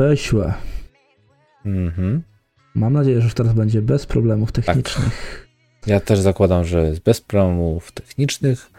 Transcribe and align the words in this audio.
Weszła. 0.00 0.54
Mhm. 1.64 2.22
Mam 2.74 2.92
nadzieję, 2.92 3.20
że 3.20 3.24
już 3.24 3.34
teraz 3.34 3.52
będzie 3.52 3.82
bez 3.82 4.06
problemów 4.06 4.52
technicznych. 4.52 5.46
Ja 5.86 6.00
też 6.00 6.18
zakładam, 6.18 6.64
że 6.64 6.84
jest 6.84 7.00
bez 7.00 7.20
problemów 7.20 7.92
technicznych. 7.92 8.70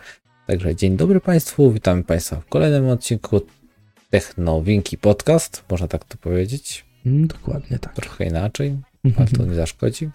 Także 0.47 0.76
dzień 0.76 0.97
dobry 0.97 1.20
Państwu, 1.20 1.71
witamy 1.71 2.04
Państwa 2.04 2.36
w 2.36 2.46
kolejnym 2.46 2.89
odcinku 2.89 3.42
Technowinki 4.10 4.97
Podcast, 4.97 5.63
można 5.71 5.88
tak 5.88 6.05
to 6.05 6.18
powiedzieć. 6.18 6.86
Mm, 7.05 7.28
dokładnie 7.28 7.79
tak. 7.79 7.94
Trochę 7.96 8.26
inaczej, 8.26 8.78
ale 9.17 9.28
to 9.28 9.46
nie 9.46 9.56
zaszkodzi. 9.56 10.10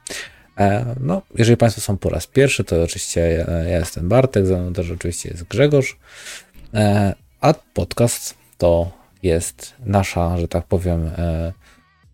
E, 0.58 0.94
no, 1.00 1.22
jeżeli 1.34 1.56
Państwo 1.56 1.80
są 1.80 1.96
po 1.96 2.08
raz 2.08 2.26
pierwszy, 2.26 2.64
to 2.64 2.82
oczywiście 2.82 3.20
ja, 3.20 3.52
ja 3.52 3.78
jestem 3.78 4.08
Bartek, 4.08 4.46
ze 4.46 4.60
mną 4.60 4.72
też 4.72 4.90
oczywiście 4.90 5.28
jest 5.28 5.44
Grzegorz, 5.44 5.96
e, 6.74 7.14
a 7.40 7.54
podcast 7.54 8.34
to 8.58 9.05
jest 9.26 9.74
nasza, 9.84 10.38
że 10.38 10.48
tak 10.48 10.66
powiem, 10.66 11.10
e, 11.18 11.52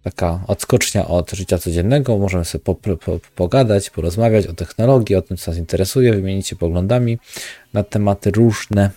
taka 0.03 0.41
odskocznia 0.47 1.09
od 1.09 1.31
życia 1.31 1.59
codziennego. 1.59 2.19
Możemy 2.19 2.45
sobie 2.45 2.65
po, 2.65 2.75
po, 2.75 2.97
pogadać, 3.35 3.91
porozmawiać 3.91 4.47
o 4.47 4.53
technologii, 4.53 5.17
o 5.17 5.23
tym, 5.23 5.37
co 5.37 5.51
nas 5.51 5.59
interesuje, 5.59 6.13
wymienić 6.13 6.49
się 6.49 6.57
poglądami 6.57 7.19
na 7.73 7.83
tematy 7.85 8.31
różne 8.31 8.91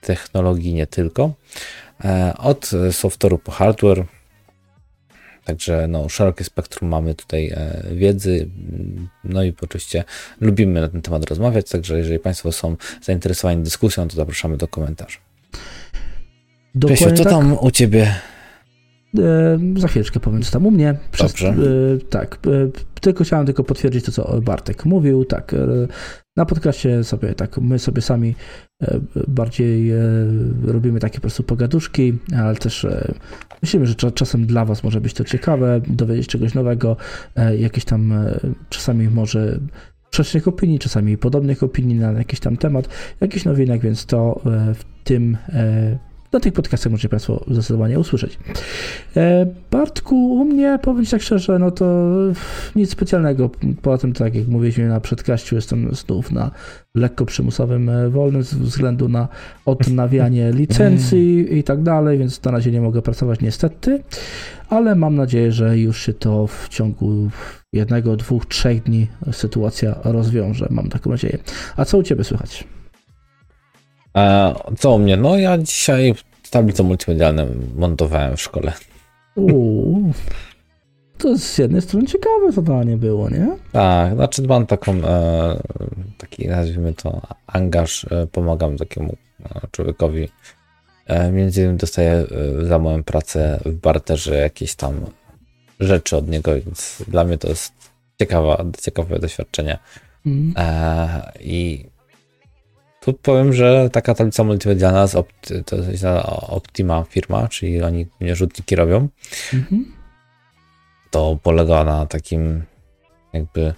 technologii, 0.00 0.74
nie 0.74 0.86
tylko. 0.86 1.32
Od 2.38 2.70
software'u 2.90 3.38
po 3.38 3.52
hardware. 3.52 4.04
Także 5.44 5.88
no, 5.88 6.08
szerokie 6.08 6.44
spektrum 6.44 6.90
mamy 6.90 7.14
tutaj 7.14 7.54
wiedzy. 7.92 8.48
No 9.24 9.42
i 9.42 9.54
oczywiście 9.62 10.04
lubimy 10.40 10.80
na 10.80 10.88
ten 10.88 11.02
temat 11.02 11.24
rozmawiać. 11.30 11.70
Także 11.70 11.98
jeżeli 11.98 12.18
Państwo 12.18 12.52
są 12.52 12.76
zainteresowani 13.02 13.62
dyskusją, 13.62 14.08
to 14.08 14.16
zapraszamy 14.16 14.56
do 14.56 14.68
komentarzy. 14.68 15.18
Dokładnie 16.74 17.06
Piesiu, 17.06 17.16
co 17.16 17.24
tak. 17.24 17.32
tam 17.32 17.56
u 17.60 17.70
Ciebie 17.70 18.14
E, 19.18 19.58
za 19.76 19.88
chwileczkę 19.88 20.20
powiem, 20.20 20.42
co 20.42 20.52
tam 20.52 20.66
u 20.66 20.70
mnie. 20.70 20.96
Przez, 21.12 21.32
Dobrze. 21.32 21.48
E, 21.48 21.54
tak, 22.10 22.38
e, 22.46 23.00
tylko 23.00 23.24
chciałem 23.24 23.46
tylko 23.46 23.64
potwierdzić 23.64 24.04
to, 24.04 24.12
co 24.12 24.40
Bartek 24.40 24.84
mówił. 24.84 25.24
Tak, 25.24 25.54
e, 25.54 25.58
na 26.36 26.46
podcaście 26.46 27.04
sobie 27.04 27.34
tak, 27.34 27.58
my 27.58 27.78
sobie 27.78 28.02
sami 28.02 28.34
e, 28.82 29.00
bardziej 29.28 29.90
e, 29.90 29.98
robimy 30.64 31.00
takie 31.00 31.14
po 31.14 31.20
prostu 31.20 31.42
pogaduszki, 31.42 32.18
ale 32.36 32.56
też 32.56 32.86
myślimy, 33.62 33.86
że 33.86 33.94
cza- 33.94 34.14
czasem 34.14 34.46
dla 34.46 34.64
Was 34.64 34.84
może 34.84 35.00
być 35.00 35.14
to 35.14 35.24
ciekawe, 35.24 35.80
dowiedzieć 35.86 36.26
czegoś 36.26 36.54
nowego, 36.54 36.96
jakieś 37.58 37.84
tam 37.84 38.14
czasami 38.68 39.08
może 39.08 39.58
sprzecznych 40.06 40.48
opinii, 40.48 40.78
czasami 40.78 41.18
podobnych 41.18 41.62
opinii 41.62 41.94
na 41.94 42.12
jakiś 42.12 42.40
tam 42.40 42.56
temat, 42.56 42.88
jakiś 43.20 43.44
nowinek, 43.44 43.82
więc 43.82 44.06
to 44.06 44.40
w 44.74 44.84
tym 45.04 45.36
na 46.32 46.40
tych 46.40 46.52
podcastach 46.52 46.90
możecie 46.90 47.08
Państwo 47.08 47.44
zdecydowanie 47.50 47.98
usłyszeć. 47.98 48.38
E, 49.16 49.46
Bartku, 49.70 50.32
u 50.34 50.44
mnie, 50.44 50.78
powiem 50.82 51.04
Ci 51.04 51.10
tak 51.10 51.22
szczerze, 51.22 51.58
no 51.58 51.70
to 51.70 52.14
nic 52.76 52.90
specjalnego. 52.90 53.50
Poza 53.82 53.98
tym, 53.98 54.12
tak 54.12 54.34
jak 54.34 54.48
mówiliśmy 54.48 54.88
na 54.88 55.00
przedkaściu, 55.00 55.54
jestem 55.54 55.94
znów 55.94 56.32
na 56.32 56.50
lekko 56.94 57.26
przymusowym 57.26 57.88
e, 57.88 58.08
wolnym 58.08 58.42
z 58.42 58.54
względu 58.54 59.08
na 59.08 59.28
odnawianie 59.64 60.52
licencji 60.60 61.58
i 61.58 61.62
tak 61.62 61.82
dalej, 61.82 62.18
więc 62.18 62.44
na 62.44 62.50
razie 62.50 62.70
nie 62.70 62.80
mogę 62.80 63.02
pracować 63.02 63.40
niestety, 63.40 64.02
ale 64.68 64.94
mam 64.94 65.14
nadzieję, 65.14 65.52
że 65.52 65.78
już 65.78 66.02
się 66.02 66.12
to 66.12 66.46
w 66.46 66.68
ciągu 66.68 67.30
jednego, 67.72 68.16
dwóch, 68.16 68.46
trzech 68.46 68.82
dni 68.82 69.06
sytuacja 69.32 69.94
rozwiąże. 70.04 70.66
Mam 70.70 70.88
taką 70.88 71.10
nadzieję. 71.10 71.38
A 71.76 71.84
co 71.84 71.98
u 71.98 72.02
Ciebie 72.02 72.24
słychać? 72.24 72.64
E, 74.16 74.54
co 74.78 74.94
u 74.94 74.98
mnie? 74.98 75.16
No 75.16 75.36
ja 75.36 75.58
dzisiaj 75.58 76.14
tablicę 76.50 76.82
multimedialną 76.82 77.46
montowałem 77.76 78.36
w 78.36 78.40
szkole. 78.40 78.72
Uuu, 79.34 80.12
to 81.18 81.38
z 81.38 81.58
jednej 81.58 81.82
strony 81.82 82.06
ciekawe 82.06 82.52
zadanie 82.52 82.96
było, 82.96 83.30
nie? 83.30 83.56
Tak, 83.72 84.14
znaczy 84.14 84.42
mam 84.42 84.66
taką, 84.66 84.92
e, 84.92 85.60
taki 86.18 86.48
nazwijmy 86.48 86.94
to 86.94 87.20
angaż, 87.46 88.06
e, 88.10 88.26
pomagam 88.26 88.76
takiemu 88.76 89.16
e, 89.44 89.60
człowiekowi. 89.70 90.28
E, 91.06 91.32
między 91.32 91.60
innymi 91.60 91.78
dostaję 91.78 92.12
e, 92.12 92.26
za 92.64 92.78
moją 92.78 93.02
pracę 93.02 93.60
w 93.64 93.74
barterze 93.74 94.36
jakieś 94.36 94.74
tam 94.74 94.94
rzeczy 95.80 96.16
od 96.16 96.28
niego, 96.28 96.54
więc 96.54 97.02
dla 97.08 97.24
mnie 97.24 97.38
to 97.38 97.48
jest 97.48 97.72
ciekawa, 98.18 98.64
ciekawe 98.80 99.18
doświadczenie. 99.18 99.78
Mm. 100.26 100.54
I 101.40 101.86
tu 103.00 103.12
powiem, 103.12 103.52
że 103.52 103.90
taka 103.92 104.14
tablica 104.14 104.44
multimedialna 104.44 105.06
z 105.06 105.14
Opt- 105.14 105.64
to 105.66 105.76
jest 105.76 106.04
Optima 106.40 107.04
firma, 107.04 107.48
czyli 107.48 107.82
oni 107.82 108.06
mnie 108.20 108.36
rzutniki 108.36 108.76
robią. 108.76 109.08
Mhm. 109.54 109.92
To 111.10 111.38
polega 111.42 111.84
na 111.84 112.06
takim 112.06 112.62
jakby 113.32 113.74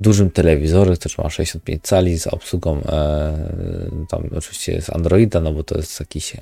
dużym 0.00 0.30
telewizorze, 0.30 0.96
który 0.96 1.14
ma 1.18 1.30
65 1.30 1.82
cali 1.82 2.18
z 2.18 2.26
obsługą 2.26 2.80
e, 2.80 3.50
tam 4.08 4.22
oczywiście 4.36 4.72
jest 4.72 4.90
Androida, 4.90 5.40
no 5.40 5.52
bo 5.52 5.64
to 5.64 5.76
jest 5.76 6.00
jakiś 6.00 6.36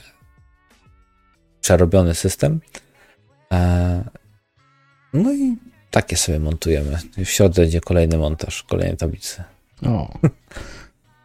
przerobiony 1.60 2.14
system. 2.14 2.60
E, 3.52 4.04
no 5.12 5.32
i 5.32 5.56
takie 5.90 6.16
sobie 6.16 6.40
montujemy. 6.40 6.98
W 7.16 7.28
środę 7.28 7.62
będzie 7.62 7.80
kolejny 7.80 8.18
montaż, 8.18 8.62
kolejnej 8.62 8.96
tablicy. 8.96 9.42
O. 9.86 10.18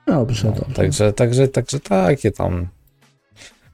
Dobrze, 0.07 0.47
No, 0.47 0.53
dobrze. 0.55 0.75
także, 0.75 1.13
także, 1.13 1.47
także 1.47 1.79
takie 1.79 2.31
tam 2.31 2.67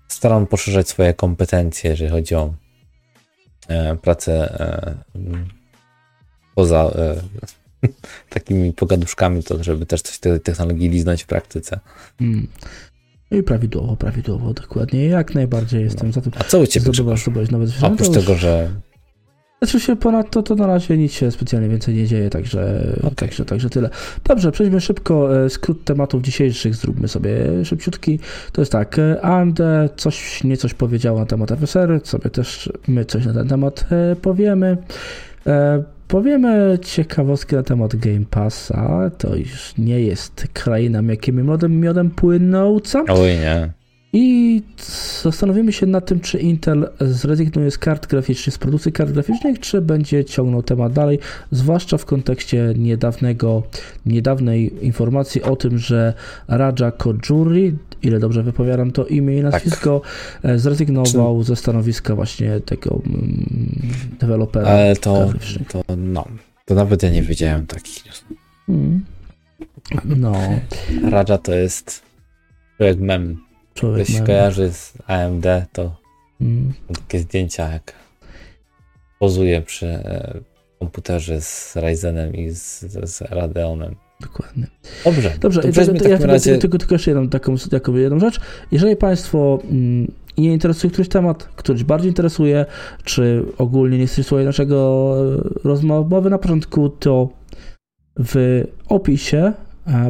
staram 0.08 0.48
poszerzać 0.48 0.90
swoje 0.90 1.14
kompetencje, 1.14 1.90
jeżeli 1.90 2.12
chodzi 2.12 2.36
o 2.36 2.54
e, 3.68 3.96
pracę 3.96 4.60
e, 4.60 4.96
m, 5.16 5.46
poza 6.56 6.92
e, 6.96 7.16
takimi 8.30 8.74
pogaduszkami, 8.74 9.44
to 9.44 9.64
żeby 9.64 9.86
też 9.86 10.02
coś 10.02 10.20
tej 10.20 10.40
technologii 10.40 10.90
liznąć 10.90 11.24
w 11.24 11.28
praktyce. 11.28 11.80
Mm. 12.22 12.48
I 13.32 13.44
prawidłowo, 13.44 13.96
prawidłowo, 13.96 14.54
dokładnie. 14.54 15.06
Jak 15.06 15.36
najbardziej 15.36 15.84
jestem 15.84 16.12
za 16.12 16.22
tym. 16.22 16.32
A 16.36 16.44
co 16.44 16.60
u 16.60 16.68
Ciebie? 16.68 16.94
Zdobywasz, 16.94 17.28
nowe 17.52 17.68
zwierzęta. 17.68 17.88
Oprócz 17.88 18.10
tego, 18.10 18.36
że 18.36 18.70
Znaczy 19.64 19.80
się 19.80 19.96
ponadto 19.96 20.44
to 20.44 20.56
na 20.56 20.68
razie 20.68 20.98
nic 20.98 21.12
się 21.14 21.32
specjalnie 21.32 21.70
więcej 21.70 21.96
nie 21.96 22.08
dzieje, 22.08 22.30
także, 22.30 22.84
Okej. 22.98 23.16
także, 23.16 23.46
także 23.46 23.70
tyle. 23.70 23.90
Dobrze, 24.24 24.52
przejdźmy 24.52 24.82
szybko. 24.82 25.44
e, 25.46 25.50
Skrót 25.50 25.84
tematów 25.84 26.22
dzisiejszych 26.22 26.76
zróbmy 26.76 27.08
sobie 27.08 27.36
szybciutki. 27.66 28.20
To 28.52 28.62
jest 28.62 28.72
tak, 28.72 29.00
e, 29.00 29.22
AMD 29.22 29.60
coś, 29.98 30.44
niecoś 30.44 30.74
powiedziało 30.74 31.20
na 31.20 31.26
temat 31.26 31.52
FSR, 31.52 32.02
sobie 32.04 32.30
też 32.30 32.70
my 32.88 33.06
coś 33.06 33.26
na 33.26 33.34
ten 33.34 33.48
temat 33.48 33.86
e, 33.92 34.16
powiemy. 34.16 34.78
Powiemy 36.08 36.80
ciekawostki 36.82 37.56
na 37.56 37.64
temat 37.64 37.96
Game 37.96 38.26
Passa. 38.30 39.12
To 39.18 39.36
już 39.36 39.74
nie 39.78 40.02
jest 40.02 40.48
kraina 40.54 41.02
jakim 41.10 41.46
miodem, 41.46 41.80
miodem 41.80 42.10
płynąca. 42.10 43.04
oj 43.10 43.30
nie, 43.30 43.70
I 44.14 44.62
zastanowimy 45.24 45.74
się 45.74 45.86
nad 45.86 46.06
tym, 46.06 46.20
czy 46.20 46.40
Intel 46.40 46.90
zrezygnuje 47.00 47.72
z 47.72 47.78
kart 47.78 48.08
graficznych, 48.08 48.56
z 48.56 48.58
produkcji 48.58 48.92
kart 48.92 49.12
graficznych, 49.12 49.60
czy 49.60 49.82
będzie 49.82 50.26
ciągnął 50.26 50.64
temat 50.64 50.94
dalej, 50.94 51.20
zwłaszcza 51.52 51.98
w 51.98 52.06
kontekście 52.06 52.74
niedawnego, 52.78 53.64
niedawnej 54.06 54.86
informacji 54.86 55.44
o 55.44 55.56
tym, 55.56 55.78
że 55.78 56.14
Raja 56.48 56.92
Kodjuri, 56.98 57.78
ile 58.02 58.20
dobrze 58.20 58.44
wypowiadam 58.44 58.92
to 58.92 59.06
imię 59.06 59.38
i 59.38 59.42
nazwisko, 59.42 60.02
e, 60.44 60.60
zrezygnował 60.60 61.44
ze 61.44 61.56
stanowiska 61.56 62.16
właśnie 62.16 62.60
tego 62.60 63.02
mm, 63.06 63.46
dewelopera 64.20 64.68
ale 64.68 64.96
to, 64.96 65.34
to 65.68 65.96
no, 65.98 66.28
to 66.66 66.76
nawet 66.76 67.04
ja 67.04 67.10
nie 67.10 67.24
wiedziałem 67.24 67.68
takich 67.68 68.06
news. 68.06 68.24
Mm. 68.70 69.06
No, 70.06 70.34
Raja 71.12 71.38
to 71.38 71.54
jest 71.54 72.04
człowiek 72.78 73.00
mem. 73.00 73.51
Człowiek 73.74 74.08
Ktoś 74.08 74.22
kojarzy 74.22 74.74
z 74.74 74.94
AMD, 75.08 75.46
to 75.74 76.02
Mm. 76.42 76.74
takie 76.94 77.20
zdjęcia, 77.20 77.70
jak 77.74 77.94
pozuje 79.20 79.62
przy 79.62 79.88
e, 79.88 80.40
komputerze 80.80 81.42
z 81.42 81.76
Ryzenem 81.76 82.36
i 82.36 82.50
z, 82.50 82.80
z 83.04 83.22
Radeonem. 83.22 83.96
Dokładnie. 84.22 84.68
Dobrze, 85.06 85.34
Dobrze, 85.40 85.62
to 85.62 85.70
to, 85.70 85.86
to, 85.86 86.10
ja 86.10 86.18
tylko, 86.18 86.34
razie... 86.34 86.58
tylko, 86.58 86.78
tylko, 86.78 86.96
jeszcze 86.96 87.12
jedną 87.12 87.30
taką, 87.30 87.56
taką 87.58 87.96
jedną 87.96 88.20
rzecz. 88.20 88.40
Jeżeli 88.72 88.96
Państwo 88.96 89.60
mm, 89.64 90.12
nie 90.38 90.54
interesuje 90.54 90.92
któryś 90.92 91.10
temat, 91.10 91.44
któryś 91.44 91.84
bardziej 91.84 92.10
interesuje, 92.10 92.66
czy 93.04 93.46
ogólnie 93.58 93.98
nie 93.98 94.04
interesuje 94.04 94.46
naszego 94.46 95.16
e, 95.66 95.68
rozmowy 95.68 96.30
na 96.30 96.38
początku, 96.38 96.90
to 96.90 97.30
w 98.20 98.64
opisie 98.88 99.54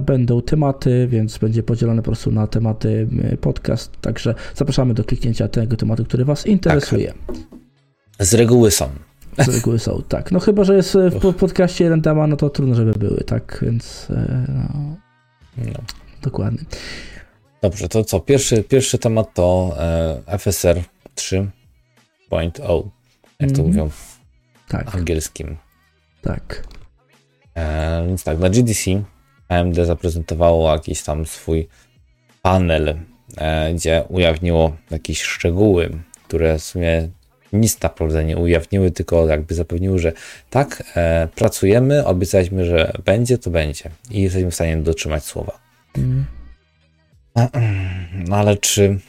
będą 0.02 0.42
tematy, 0.42 1.08
więc 1.08 1.38
będzie 1.38 1.64
podzielone 1.64 2.02
po 2.02 2.06
prostu 2.06 2.32
na 2.32 2.48
tematy 2.48 3.08
e, 3.24 3.38
podcast, 3.38 4.02
także 4.02 4.36
zapraszamy 4.56 4.94
do 4.94 5.04
kliknięcia 5.04 5.48
tego 5.48 5.78
tematu, 5.78 6.06
który 6.06 6.26
Was 6.26 6.46
interesuje. 6.48 7.14
Z 8.20 8.34
reguły 8.34 8.72
są. 8.72 8.90
Z 9.38 9.48
reguły 9.56 9.80
są, 9.80 10.04
tak. 10.08 10.32
No 10.32 10.40
chyba, 10.40 10.64
że 10.64 10.76
jest 10.76 10.96
e, 10.96 11.10
w 11.10 11.20
po- 11.20 11.34
podcaście 11.34 11.84
jeden 11.84 12.02
temat, 12.02 12.30
no 12.30 12.38
to 12.38 12.50
trudno, 12.50 12.76
żeby 12.76 12.92
były, 12.94 13.24
tak, 13.24 13.60
więc 13.62 14.08
e, 14.10 14.46
no, 14.48 14.96
No. 15.58 15.80
dokładnie. 16.22 16.60
Dobrze, 17.62 17.88
to 17.88 18.04
co? 18.04 18.20
Pierwszy, 18.20 18.64
pierwszy 18.64 18.98
temat 18.98 19.34
to 19.34 19.76
e, 20.28 20.38
FSR 20.38 20.82
3.0. 21.16 22.90
jak 23.40 23.52
to 23.52 23.62
mm. 23.62 23.68
mówią 23.68 23.90
tak. 24.68 24.96
angielskim. 24.96 25.58
Tak. 26.22 26.68
E, 27.56 28.08
więc 28.08 28.24
tak, 28.24 28.40
na 28.40 28.50
GDC 28.50 29.04
AMD 29.52 29.76
zaprezentowało 29.76 30.72
jakiś 30.72 31.04
tam 31.04 31.26
swój 31.26 31.68
panel, 32.42 32.96
e, 33.38 33.74
gdzie 33.74 34.04
ujawniło 34.10 34.76
jakieś 34.92 35.22
szczegóły, 35.22 35.90
które 36.28 36.60
w 36.60 36.64
sumie 36.64 37.10
nic 37.54 37.82
naprawdę 37.82 38.24
nie 38.24 38.38
ujawniły, 38.38 38.92
tylko 38.92 39.28
jakby 39.28 39.56
zapewniły, 39.56 40.00
że 40.00 40.14
tak, 40.50 40.84
e, 40.96 41.28
pracujemy, 41.36 42.06
obiecaliśmy, 42.06 42.66
że 42.66 42.94
będzie, 43.06 43.38
to 43.38 43.50
będzie 43.50 43.90
i 44.12 44.22
jesteśmy 44.22 44.52
w 44.52 44.56
stanie 44.56 44.78
dotrzymać 44.78 45.24
słowa. 45.24 45.60
Mm. 45.98 46.26
No 48.28 48.36
ale 48.36 48.58
czy 48.58 49.00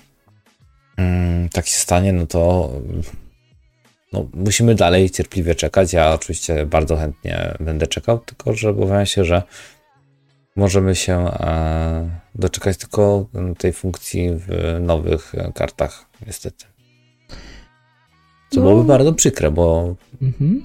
mm, 0.97 1.49
tak 1.49 1.67
się 1.67 1.77
stanie, 1.77 2.13
no 2.13 2.27
to 2.27 2.71
no, 4.13 4.29
musimy 4.35 4.75
dalej 4.75 5.11
cierpliwie 5.11 5.55
czekać. 5.55 5.93
Ja 5.93 6.15
oczywiście 6.15 6.67
bardzo 6.67 6.97
chętnie 6.97 7.55
będę 7.61 7.87
czekał, 7.87 8.19
tylko 8.19 8.55
że 8.55 8.71
obawiam 8.71 9.07
się, 9.07 9.25
że 9.25 9.43
możemy 10.57 10.95
się 10.95 11.13
e, 11.15 12.21
doczekać 12.35 12.77
tylko 12.77 13.27
tej 13.59 13.73
funkcji 13.73 14.29
w 14.33 14.77
nowych 14.81 15.33
kartach, 15.55 16.07
niestety. 16.27 16.65
Co 18.51 18.61
no. 18.61 18.63
byłoby 18.63 18.85
bardzo 18.85 19.13
przykre, 19.13 19.51
bo 19.51 19.95
mhm. 20.23 20.65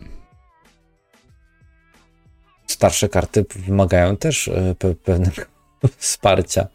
starsze 2.67 3.09
karty 3.09 3.45
wymagają 3.55 4.17
też 4.17 4.47
e, 4.47 4.75
pe 4.75 4.95
pewnego 4.95 5.41
wsparcia. 5.97 6.67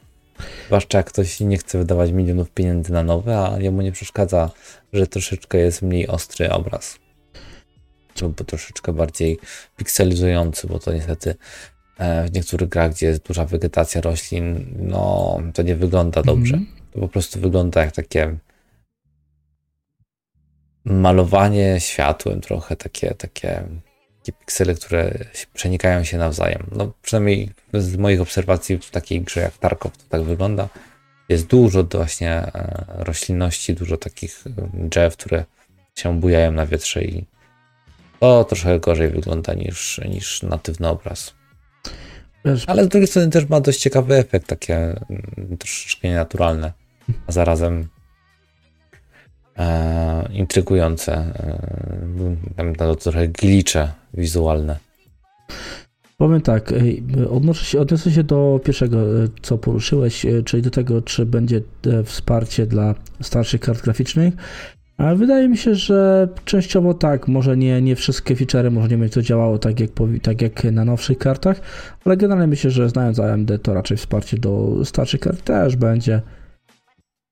Zwłaszcza 0.67 0.99
jak 0.99 1.06
ktoś 1.06 1.41
nie 1.41 1.58
chce 1.58 1.79
wydawać 1.79 2.12
milionów 2.12 2.50
pieniędzy 2.50 2.93
na 2.93 3.03
nowe, 3.03 3.38
a 3.38 3.61
jemu 3.61 3.82
nie 3.82 3.93
przeszkadza, 3.93 4.50
że 4.93 5.06
troszeczkę 5.06 5.58
jest 5.58 5.82
mniej 5.82 6.08
ostry 6.08 6.50
obraz. 6.50 6.99
Lub 8.20 8.44
troszeczkę 8.47 8.93
bardziej 8.93 9.38
pikselizujący, 9.76 10.67
bo 10.67 10.79
to 10.79 10.93
niestety 10.93 11.35
w 12.27 12.33
niektórych 12.33 12.69
grach, 12.69 12.91
gdzie 12.91 13.07
jest 13.07 13.27
duża 13.27 13.45
wegetacja 13.45 14.01
roślin, 14.01 14.75
no 14.79 15.39
to 15.55 15.63
nie 15.63 15.77
wygląda 15.77 16.23
dobrze. 16.23 16.55
Mm. 16.55 16.67
To 16.93 17.01
po 17.01 17.09
prostu 17.09 17.41
wygląda 17.41 17.85
jak 17.85 17.93
takie 17.93 18.37
malowanie 20.85 21.81
światłem 21.81 22.41
trochę, 22.41 22.77
takie, 22.77 23.15
takie, 23.15 23.63
takie 24.19 24.33
piksele, 24.33 24.75
które 24.75 25.19
przenikają 25.55 26.05
się 26.05 26.19
nawzajem. 26.19 26.67
No 26.73 26.93
przynajmniej 27.03 27.51
z 27.75 27.97
moich 27.97 28.21
obserwacji 28.21 28.79
w 28.79 28.91
takiej 28.91 29.21
grze 29.21 29.41
jak 29.41 29.59
Tarkov 29.59 29.97
to 29.97 30.05
tak 30.09 30.23
wygląda. 30.23 30.69
Jest 31.29 31.47
dużo 31.47 31.85
właśnie 31.85 32.31
e, 32.31 32.85
roślinności, 32.89 33.75
dużo 33.75 33.97
takich 33.97 34.45
drzew, 34.75 35.17
które 35.17 35.45
się 35.95 36.21
bujają 36.21 36.53
na 36.53 36.67
wietrze 36.67 37.05
i 37.05 37.25
to 38.21 38.45
troszkę 38.45 38.81
gorzej 38.81 39.09
wygląda 39.09 39.55
niż, 39.55 40.01
niż 40.09 40.43
natywny 40.43 40.89
obraz. 40.89 41.35
Ale 42.67 42.85
z 42.85 42.89
drugiej 42.89 43.06
strony 43.06 43.31
też 43.31 43.49
ma 43.49 43.61
dość 43.61 43.81
ciekawy 43.81 44.15
efekt, 44.15 44.47
takie 44.47 44.77
mm, 44.77 45.56
troszeczkę 45.59 46.09
nienaturalne, 46.09 46.73
a 47.27 47.33
zarazem 47.33 47.89
e, 49.59 50.29
intrygujące, 50.33 51.12
e, 52.56 52.75
to 52.79 52.97
trochę 52.97 53.29
glicze 53.29 53.93
wizualne. 54.15 54.79
Powiem 56.23 56.41
tak, 56.41 56.75
odnoszę 57.31 57.65
się, 57.65 57.81
odniosę 57.81 58.11
się 58.11 58.25
do 58.25 58.61
pierwszego, 58.65 59.25
e, 59.25 59.29
co 59.43 59.59
poruszyłeś, 59.59 60.27
e, 60.27 60.43
czyli 60.43 60.62
do 60.62 60.71
tego, 60.71 61.03
czy 61.03 61.27
będzie 61.27 61.61
e, 61.87 62.05
wsparcie 62.05 62.67
dla 62.67 62.94
starszych 63.21 63.61
kart 63.61 63.83
graficznych. 63.83 64.35
Wydaje 65.17 65.49
mi 65.49 65.57
się, 65.57 65.75
że 65.75 66.29
częściowo 66.45 66.95
tak, 66.95 67.29
może 67.29 67.57
nie, 67.57 67.83
nie 67.83 67.97
wszystkie 67.97 68.35
feature'y, 68.35 68.71
może 68.71 68.89
nie 68.89 68.99
będzie 68.99 69.15
to 69.15 69.23
działało 69.23 69.59
tak 69.59 69.81
jak, 69.81 69.91
tak 70.23 70.43
jak 70.43 70.65
na 70.65 70.85
nowszych 70.85 71.19
kartach, 71.19 71.61
ale 72.05 72.17
generalnie 72.17 72.47
myślę, 72.47 72.71
że 72.71 72.89
znając 72.89 73.21
AMD, 73.21 73.51
to 73.63 73.75
raczej 73.75 73.97
wsparcie 73.97 74.39
do 74.39 74.81
starszych 74.85 75.21
kart 75.21 75.45
też 75.45 75.77
będzie. 75.77 76.23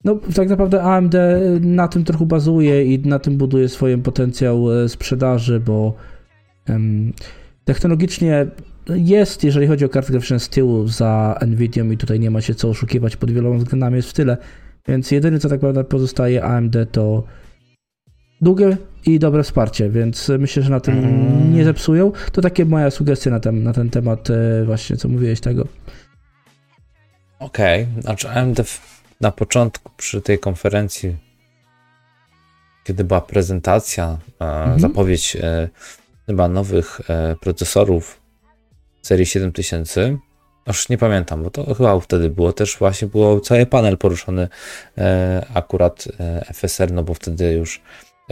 No, 0.04 0.18
tak 0.34 0.48
naprawdę 0.48 0.82
AMD 0.82 1.14
na 1.60 1.88
tym 1.88 2.04
trochę 2.04 2.26
bazuje 2.26 2.94
i 2.94 2.98
na 2.98 3.18
tym 3.18 3.36
buduje 3.36 3.68
swoje 3.68 3.98
potencjał 3.98 4.66
sprzedaży, 4.88 5.60
bo 5.60 5.94
um, 6.68 7.12
technologicznie 7.64 8.46
jest, 8.88 9.44
jeżeli 9.44 9.66
chodzi 9.66 9.84
o 9.84 9.88
karty 9.88 10.12
graficzne 10.12 10.40
z 10.40 10.48
tyłu 10.48 10.88
za 10.88 11.38
Nvidia 11.46 11.84
i 11.84 11.96
tutaj 11.96 12.20
nie 12.20 12.30
ma 12.30 12.40
się 12.40 12.54
co 12.54 12.68
oszukiwać, 12.68 13.16
pod 13.16 13.30
wieloma 13.30 13.56
względami 13.56 13.96
jest 13.96 14.10
w 14.10 14.12
tyle, 14.12 14.36
więc 14.88 15.10
jedyne 15.10 15.38
co 15.38 15.48
tak 15.48 15.62
naprawdę 15.62 15.84
pozostaje 15.84 16.44
AMD 16.44 16.76
to 16.92 17.24
długie 18.40 18.76
i 19.06 19.18
dobre 19.18 19.42
wsparcie, 19.42 19.90
więc 19.90 20.28
myślę, 20.38 20.62
że 20.62 20.70
na 20.70 20.80
tym 20.80 20.98
mm. 20.98 21.54
nie 21.54 21.64
zepsują. 21.64 22.12
To 22.32 22.42
takie 22.42 22.64
moja 22.64 22.90
sugestia 22.90 23.30
na 23.30 23.40
ten, 23.40 23.62
na 23.62 23.72
ten 23.72 23.90
temat 23.90 24.30
e, 24.30 24.64
właśnie, 24.64 24.96
co 24.96 25.08
mówiłeś 25.08 25.40
tego. 25.40 25.66
Okej, 27.38 27.82
okay. 27.82 28.02
znaczy 28.02 28.30
AMD 28.30 28.60
na 29.20 29.30
początku 29.30 29.92
przy 29.96 30.20
tej 30.20 30.38
konferencji, 30.38 31.16
kiedy 32.84 33.04
była 33.04 33.20
prezentacja, 33.20 34.18
mhm. 34.40 34.80
zapowiedź 34.80 35.36
e, 35.36 35.68
chyba 36.26 36.48
nowych 36.48 37.00
e, 37.10 37.36
procesorów 37.40 38.20
serii 39.02 39.26
7000. 39.26 40.18
Już 40.66 40.88
nie 40.88 40.98
pamiętam, 40.98 41.42
bo 41.42 41.50
to 41.50 41.74
chyba 41.74 42.00
wtedy 42.00 42.30
było 42.30 42.52
też 42.52 42.76
właśnie 42.78 43.08
było 43.08 43.40
cały 43.40 43.66
panel 43.66 43.98
poruszony 43.98 44.48
e, 44.98 45.46
akurat 45.54 46.08
e, 46.20 46.54
FSR, 46.54 46.92
no 46.92 47.02
bo 47.02 47.14
wtedy 47.14 47.52
już 47.52 47.80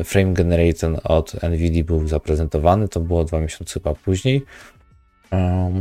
Frame 0.04 0.32
Generator 0.32 1.00
od 1.04 1.42
NVIDIA 1.42 1.84
był 1.84 2.08
zaprezentowany, 2.08 2.88
to 2.88 3.00
było 3.00 3.24
dwa 3.24 3.40
miesiące 3.40 3.74
chyba 3.74 3.94
później 3.94 4.44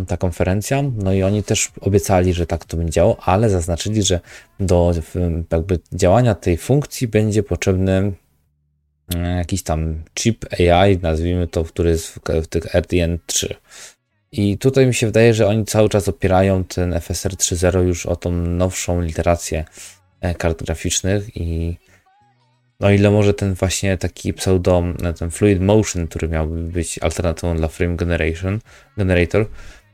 ta 0.08 0.18
konferencja, 0.18 0.84
no 0.98 1.14
i 1.14 1.24
oni 1.24 1.44
też 1.44 1.72
obiecali, 1.82 2.34
że 2.34 2.46
tak 2.46 2.66
to 2.66 2.78
będzie 2.78 2.92
działo, 2.92 3.18
ale 3.20 3.50
zaznaczyli, 3.50 4.04
że 4.04 4.20
do 4.60 4.94
jakby 5.52 5.80
działania 5.94 6.36
tej 6.36 6.58
funkcji 6.58 7.08
będzie 7.08 7.44
potrzebny 7.44 8.14
jakiś 9.38 9.64
tam 9.64 10.04
chip 10.16 10.46
AI, 10.54 10.98
nazwijmy 11.02 11.48
to, 11.48 11.64
który 11.64 11.90
jest 11.90 12.08
w, 12.08 12.20
w 12.44 12.48
tych 12.48 12.76
RDN 12.76 13.20
3. 13.26 13.56
I 14.32 14.58
tutaj 14.58 14.88
mi 14.88 14.94
się 14.94 15.08
wydaje, 15.08 15.34
że 15.34 15.48
oni 15.48 15.66
cały 15.66 15.90
czas 15.90 16.08
opierają 16.08 16.64
ten 16.64 16.94
FSR 16.94 17.32
3.0 17.34 17.88
już 17.88 18.06
o 18.06 18.16
tą 18.16 18.32
nowszą 18.32 19.02
literację 19.02 19.66
e, 20.22 20.36
kart 20.36 20.64
graficznych 20.64 21.38
i 21.38 21.78
no 22.80 22.92
ile 22.92 23.12
może 23.12 23.34
ten 23.34 23.54
właśnie 23.54 23.98
taki 23.98 24.34
pseudo, 24.34 24.84
e, 25.04 25.14
ten 25.14 25.32
Fluid 25.32 25.62
Motion, 25.62 26.08
który 26.08 26.28
miałby 26.28 26.64
być 26.64 27.00
alternatywą 27.00 27.58
dla 27.58 27.68
Frame 27.68 27.96
Generation, 27.96 28.60
Generator, 28.98 29.46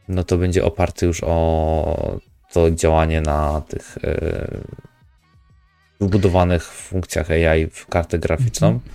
no 0.08 0.24
to 0.24 0.38
będzie 0.38 0.66
oparty 0.66 1.06
już 1.06 1.24
o 1.24 2.20
to 2.54 2.72
działanie 2.72 3.22
na 3.22 3.62
tych 3.62 3.98
yy, 4.04 6.08
wbudowanych 6.08 6.64
funkcjach 6.64 7.32
AI 7.32 7.68
w 7.68 7.88
kartę 7.88 8.20
graficzną. 8.20 8.68
Mm 8.68 8.80
-hmm. 8.80 8.90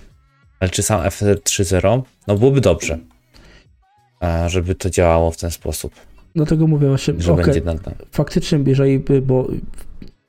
Ale 0.59 0.69
czy 0.69 0.83
sam 0.83 1.11
FSR 1.11 1.37
3.0? 1.37 2.01
No 2.27 2.37
byłoby 2.37 2.61
dobrze 2.61 2.99
żeby 4.47 4.75
to 4.75 4.89
działało 4.89 5.31
w 5.31 5.37
ten 5.37 5.51
sposób. 5.51 5.93
Dlatego 6.35 6.67
mówię 6.67 6.87
właśnie, 6.87 7.13
że 7.17 7.33
okay, 7.33 7.45
będzie 7.45 7.61
nadal. 7.61 7.93
faktycznie, 8.11 8.59
jeżeli, 8.65 8.99
bo 9.21 9.47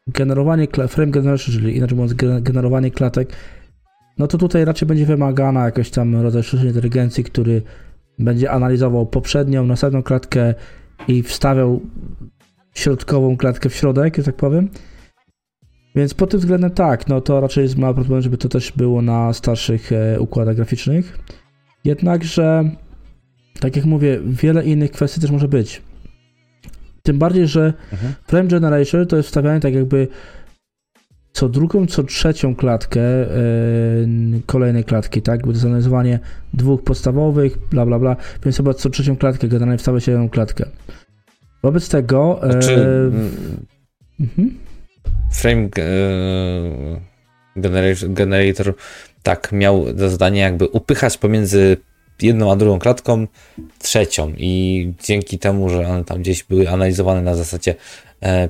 generowanie, 0.07 0.69
frame 0.89 1.11
generation, 1.11 1.55
czyli 1.55 1.77
inaczej 1.77 1.99
mówiąc, 1.99 2.43
generowanie 2.43 2.91
klatek, 2.91 3.33
no 4.21 4.27
to 4.27 4.39
tutaj 4.39 4.65
raczej 4.65 4.89
będzie 4.89 5.07
wymagana 5.07 5.65
jakaś 5.65 5.91
tam 5.91 6.23
rodzaj 6.23 6.43
sztucznej 6.43 6.69
inteligencji, 6.69 7.25
który 7.25 7.63
będzie 8.19 8.51
analizował 8.51 9.07
poprzednią, 9.07 9.67
następną 9.67 10.03
klatkę 10.03 10.55
i 11.09 11.23
wstawiał 11.23 11.81
środkową 12.75 13.37
klatkę 13.37 13.69
w 13.69 13.75
środek, 13.75 14.17
że 14.17 14.23
tak 14.23 14.37
powiem. 14.37 14.69
Więc 15.95 16.15
pod 16.15 16.31
tym 16.31 16.41
względem 16.41 16.71
tak, 16.71 17.09
no 17.09 17.21
to 17.21 17.41
raczej 17.41 17.63
jest 17.63 17.77
mały 17.77 17.95
problem, 17.95 18.23
żeby 18.23 18.37
to 18.37 18.49
też 18.49 18.73
było 18.73 19.03
na 19.03 19.33
starszych 19.33 19.93
e, 19.93 20.21
układach 20.21 20.57
graficznych. 20.57 21.19
Jednakże 21.85 22.71
tak 23.61 23.77
jak 23.77 23.85
mówię, 23.85 24.21
wiele 24.25 24.65
innych 24.65 24.91
kwestii 24.91 25.21
też 25.21 25.31
może 25.31 25.49
być. 25.49 25.83
Tym 27.03 27.19
bardziej, 27.19 27.47
że 27.47 27.73
mhm. 27.93 28.15
Frame 28.27 28.49
Generation 28.49 29.07
to 29.07 29.17
jest 29.17 29.27
wstawianie 29.27 29.61
tak 29.61 29.75
jakby 29.75 30.09
co 31.33 31.49
drugą, 31.49 31.87
co 31.87 32.03
trzecią 32.03 32.55
klatkę 32.57 33.01
yy, 33.01 34.41
kolejnej 34.47 34.85
klatki, 34.85 35.23
tak? 35.23 35.41
Bo 35.41 35.47
to 35.47 35.53
jest 35.53 35.65
analizowanie 35.65 36.19
dwóch 36.55 36.85
podstawowych, 36.85 37.59
bla, 37.59 37.87
bla, 37.87 37.99
bla, 37.99 38.17
więc 38.45 38.57
chyba 38.57 38.75
co 38.75 38.91
trzecią 38.91 39.17
klatkę 39.17 39.49
generalnie 39.49 39.79
wstawia 39.79 40.01
się 40.01 40.13
jedną 40.13 40.29
klatkę. 40.29 40.65
Wobec 41.63 41.89
tego... 41.89 42.41
Yy, 42.43 42.53
znaczy, 42.53 42.75
yy, 44.19 44.27
frame 45.33 45.69
generator, 47.57 48.11
generator 48.11 48.75
tak 49.23 49.53
miał 49.53 49.85
za 49.97 50.09
zadanie 50.09 50.41
jakby 50.41 50.69
upychać 50.69 51.19
pomiędzy 51.19 51.77
jedną 52.23 52.53
a 52.53 52.57
drugą 52.57 52.79
klatką 52.79 53.27
trzecią 53.79 54.33
i 54.37 54.93
dzięki 55.03 55.39
temu, 55.39 55.69
że 55.69 55.89
one 55.89 56.05
tam 56.05 56.19
gdzieś 56.19 56.45
były 56.45 56.71
analizowane 56.71 57.23
na 57.23 57.35
zasadzie 57.35 57.71
e, 57.71 57.77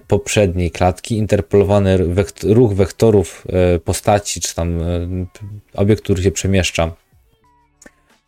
poprzedniej 0.09 0.71
klatki, 0.71 1.17
interpolowany 1.17 1.99
ruch 2.43 2.73
wektorów 2.73 3.45
e, 3.49 3.79
postaci, 3.79 4.41
czy 4.41 4.55
tam 4.55 4.83
e, 4.83 5.09
obiekt, 5.75 6.03
który 6.03 6.23
się 6.23 6.31
przemieszcza 6.31 6.93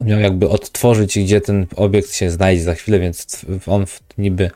miał 0.04 0.20
jakby 0.20 0.48
odtworzyć, 0.48 1.18
gdzie 1.18 1.40
ten 1.40 1.66
obiekt 1.76 2.14
się 2.14 2.30
znajdzie 2.30 2.62
za 2.62 2.74
chwilę, 2.74 3.00
więc 3.00 3.46
on 3.66 3.84
niby 4.18 4.50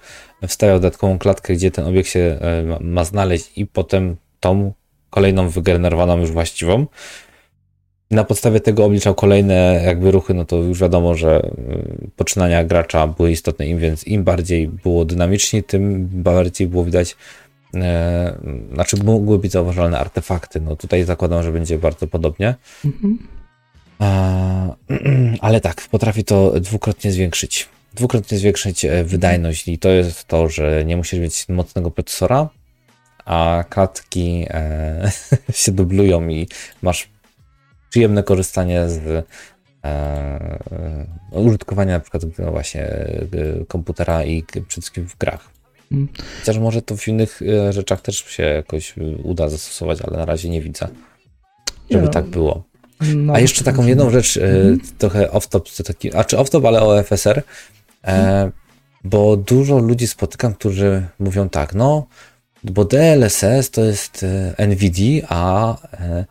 wstawiał 0.49 0.77
dodatkową 0.77 1.19
klatkę, 1.19 1.55
gdzie 1.55 1.71
ten 1.71 1.87
obiekt 1.87 2.09
się 2.09 2.21
e, 2.21 2.79
ma 2.81 3.05
znaleźć 3.05 3.53
i 3.57 3.67
potem 3.67 4.17
tą 4.41 4.73
kolejną 5.11 5.49
wygenerowaną 5.49 6.19
już 6.19 6.31
właściwą. 6.33 6.87
Na 8.11 8.25
podstawie 8.25 8.61
tego 8.61 8.85
obliczał 8.85 9.15
kolejne 9.15 9.83
jakby 9.85 10.11
ruchy, 10.11 10.35
no 10.35 10.45
to 10.45 10.57
już 10.57 10.81
wiadomo, 10.81 11.15
że 11.15 11.37
e, 11.37 11.51
poczynania 12.17 12.65
gracza 12.65 13.07
były 13.07 13.31
istotne, 13.31 13.67
im 13.67 13.79
więc 13.79 14.07
im 14.07 14.25
bardziej 14.25 14.69
było 14.69 15.05
dynamicznie, 15.05 15.63
tym 15.63 16.07
bardziej 16.07 16.67
było 16.67 16.85
widać 16.85 17.17
e, 17.75 18.39
znaczy 18.75 18.97
mogły 19.05 19.39
być 19.39 19.53
zauważalne 19.53 19.99
artefakty. 19.99 20.61
No 20.61 20.77
tutaj 20.77 21.05
zakładam, 21.05 21.43
że 21.43 21.53
będzie 21.53 21.79
bardzo 21.79 22.07
podobnie. 22.07 22.55
Mhm. 22.85 23.19
Ale 25.41 25.61
tak, 25.61 25.83
potrafi 25.91 26.25
to 26.25 26.61
dwukrotnie 26.61 27.13
zwiększyć. 27.13 27.69
Dwukrotnie 27.95 28.39
zwiększyć 28.39 28.85
e, 28.85 29.05
wydajność 29.05 29.69
i 29.69 29.79
to 29.79 29.89
jest 29.89 30.25
to, 30.25 30.49
że 30.49 30.85
nie 30.85 30.97
musisz 30.97 31.21
mieć 31.21 31.49
mocnego 31.49 31.91
procesora, 31.91 32.49
a 33.25 33.65
klatki 33.71 34.47
e, 34.51 35.11
się 35.53 35.73
dublują 35.73 36.29
i 36.29 36.49
masz 36.83 37.09
przyjemne 37.91 38.23
korzystanie 38.23 38.89
z 38.89 39.07
e, 39.07 39.23
e 39.85 41.07
użytkowania 41.31 41.93
na 41.93 42.01
przykład 42.01 42.23
no 42.39 42.51
właśnie 42.51 42.83
e, 42.83 43.27
komputera 43.69 44.25
i 44.25 44.43
przede 44.43 44.67
wszystkim 44.67 45.09
w 45.09 45.19
grach. 45.19 45.51
Mm. 45.93 46.09
Chociaż 46.41 46.59
może 46.59 46.83
to 46.83 46.97
w 46.97 47.09
innych 47.09 47.41
rzeczach 47.71 48.01
też 48.01 48.17
się 48.17 48.43
jakoś 48.43 48.95
uda 49.23 49.49
zastosować, 49.49 50.03
ale 50.03 50.17
na 50.17 50.25
razie 50.25 50.49
nie 50.49 50.61
widzę, 50.63 50.89
żeby 51.91 52.09
tak 52.09 52.25
było. 52.25 52.65
No, 53.01 53.33
a 53.33 53.41
jeszcze 53.41 53.65
taką 53.65 53.87
jedną 53.87 54.11
rzecz, 54.11 54.37
mhm. 54.37 54.81
trochę 54.99 55.27
off-top, 55.27 55.83
taki, 55.83 56.15
a 56.15 56.25
czy 56.25 56.37
off-top, 56.37 56.67
ale 56.67 56.83
o 56.83 57.03
FSR, 57.03 57.43
mhm. 58.03 58.53
bo 59.05 59.37
dużo 59.37 59.79
ludzi 59.79 60.07
spotykam, 60.07 60.55
którzy 60.55 61.07
mówią 61.19 61.49
tak, 61.49 61.75
no, 61.75 62.07
bo 62.65 62.85
DLSS 62.85 63.71
to 63.71 63.85
jest 63.85 64.25
e, 64.59 64.67
NVIDIA, 64.67 65.27
a 65.29 65.77
e, 65.93 66.25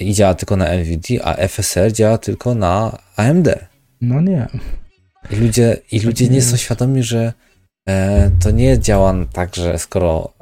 i 0.00 0.14
działa 0.14 0.34
tylko 0.34 0.56
na 0.56 0.76
NVIDIA, 0.76 1.20
a 1.24 1.48
FSR 1.48 1.92
działa 1.92 2.18
tylko 2.18 2.54
na 2.54 2.98
AMD. 3.16 3.48
No 4.00 4.20
nie. 4.20 4.48
I 5.30 5.36
ludzie, 5.36 5.76
i 5.92 6.00
ludzie 6.00 6.28
nie 6.28 6.42
są 6.42 6.56
świadomi, 6.56 7.02
że 7.02 7.32
e, 7.88 8.30
to 8.42 8.50
nie 8.50 8.78
działa 8.78 9.14
tak, 9.32 9.56
że 9.56 9.78
skoro 9.78 10.32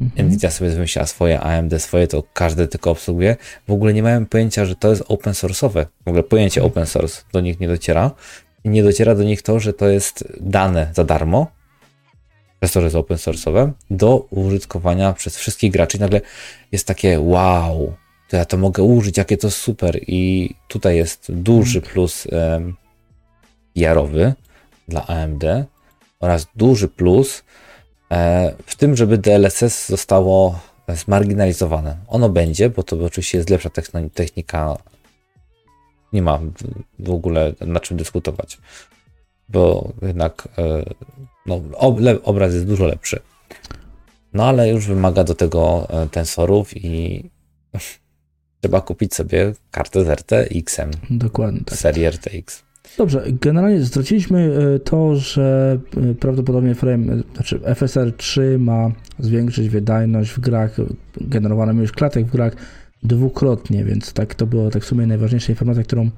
mhm. 0.00 0.28
Nvidia 0.28 0.50
sobie 0.50 0.70
wymyśliła 0.70 1.06
swoje, 1.06 1.40
AMD 1.40 1.82
swoje, 1.82 2.06
to 2.06 2.22
każdy 2.32 2.68
tylko 2.68 2.90
obsługuje. 2.90 3.36
W 3.68 3.72
ogóle 3.72 3.94
nie 3.94 4.02
mają 4.02 4.26
pojęcia, 4.26 4.64
że 4.64 4.76
to 4.76 4.90
jest 4.90 5.04
open 5.08 5.32
source'owe. 5.32 5.86
W 6.04 6.08
ogóle 6.08 6.22
pojęcie 6.22 6.62
open 6.62 6.86
source 6.86 7.22
do 7.32 7.40
nich 7.40 7.60
nie 7.60 7.68
dociera. 7.68 8.10
I 8.64 8.68
nie 8.68 8.82
dociera 8.82 9.14
do 9.14 9.22
nich 9.22 9.42
to, 9.42 9.60
że 9.60 9.72
to 9.72 9.88
jest 9.88 10.24
dane 10.40 10.90
za 10.94 11.04
darmo, 11.04 11.46
przez 12.60 12.72
to, 12.72 12.80
że 12.80 12.86
jest 12.86 12.96
open 12.96 13.16
source'owe, 13.16 13.70
do 13.90 14.26
użytkowania 14.30 15.12
przez 15.12 15.36
wszystkich 15.36 15.72
graczy. 15.72 15.96
I 15.96 16.00
nagle 16.00 16.20
jest 16.72 16.86
takie 16.86 17.20
wow, 17.20 17.94
to 18.32 18.36
ja 18.36 18.44
to 18.44 18.56
mogę 18.56 18.82
użyć, 18.82 19.16
jakie 19.16 19.36
to 19.36 19.50
super. 19.50 20.00
I 20.06 20.54
tutaj 20.68 20.96
jest 20.96 21.32
duży 21.32 21.78
mhm. 21.78 21.94
plus 21.94 22.26
um, 22.26 22.76
PR-owy 23.74 24.32
dla 24.88 25.06
AMD 25.06 25.44
oraz 26.20 26.46
duży 26.56 26.88
plus 26.88 27.42
E, 28.12 28.54
w 28.66 28.76
tym, 28.76 28.96
żeby 28.96 29.18
DLSS 29.18 29.88
zostało 29.88 30.60
zmarginalizowane. 30.88 31.96
Ono 32.08 32.28
będzie, 32.28 32.70
bo 32.70 32.82
to 32.82 33.04
oczywiście 33.04 33.38
jest 33.38 33.50
lepsza 33.50 33.70
technika. 34.14 34.76
Nie 36.12 36.22
ma 36.22 36.40
w 36.98 37.10
ogóle 37.10 37.52
na 37.60 37.80
czym 37.80 37.96
dyskutować, 37.96 38.58
bo 39.48 39.92
jednak 40.02 40.48
e, 40.58 40.84
no, 41.46 41.60
obraz 42.22 42.54
jest 42.54 42.66
dużo 42.66 42.86
lepszy. 42.86 43.20
No 44.32 44.44
ale 44.44 44.68
już 44.68 44.86
wymaga 44.86 45.24
do 45.24 45.34
tego 45.34 45.88
e, 45.90 46.08
tensorów 46.08 46.76
i 46.76 47.24
trzeba 48.62 48.80
kupić 48.80 49.14
sobie 49.14 49.52
kartę 49.70 50.04
z 50.04 50.08
RTX-em. 50.08 50.90
Dokładnie. 51.10 51.60
Tak. 51.64 51.78
Serii 51.78 52.06
RTX. 52.06 52.62
Dobrze, 52.98 53.24
generalnie 53.40 53.80
zwróciliśmy 53.80 54.58
e, 54.74 54.78
to, 54.78 55.16
że 55.16 55.78
e, 56.10 56.14
prawdopodobnie 56.14 56.74
frame, 56.74 57.12
e, 57.12 57.22
znaczy 57.34 57.60
FSR 57.74 58.12
3 58.16 58.58
ma 58.58 58.90
zwiększyć 59.18 59.68
wydajność 59.68 60.30
w 60.30 60.40
grach, 60.40 60.76
generowanym 61.20 61.80
już 61.80 61.92
klatek 61.92 62.26
w 62.26 62.30
grach 62.30 62.56
dwukrotnie, 63.02 63.84
więc 63.84 64.12
tak 64.12 64.34
to 64.34 64.46
było 64.46 64.70
tak 64.70 64.82
w 64.82 64.86
sumie 64.86 65.06
najważniejsza 65.06 65.52
informacja, 65.52 65.82
którą 65.82 66.10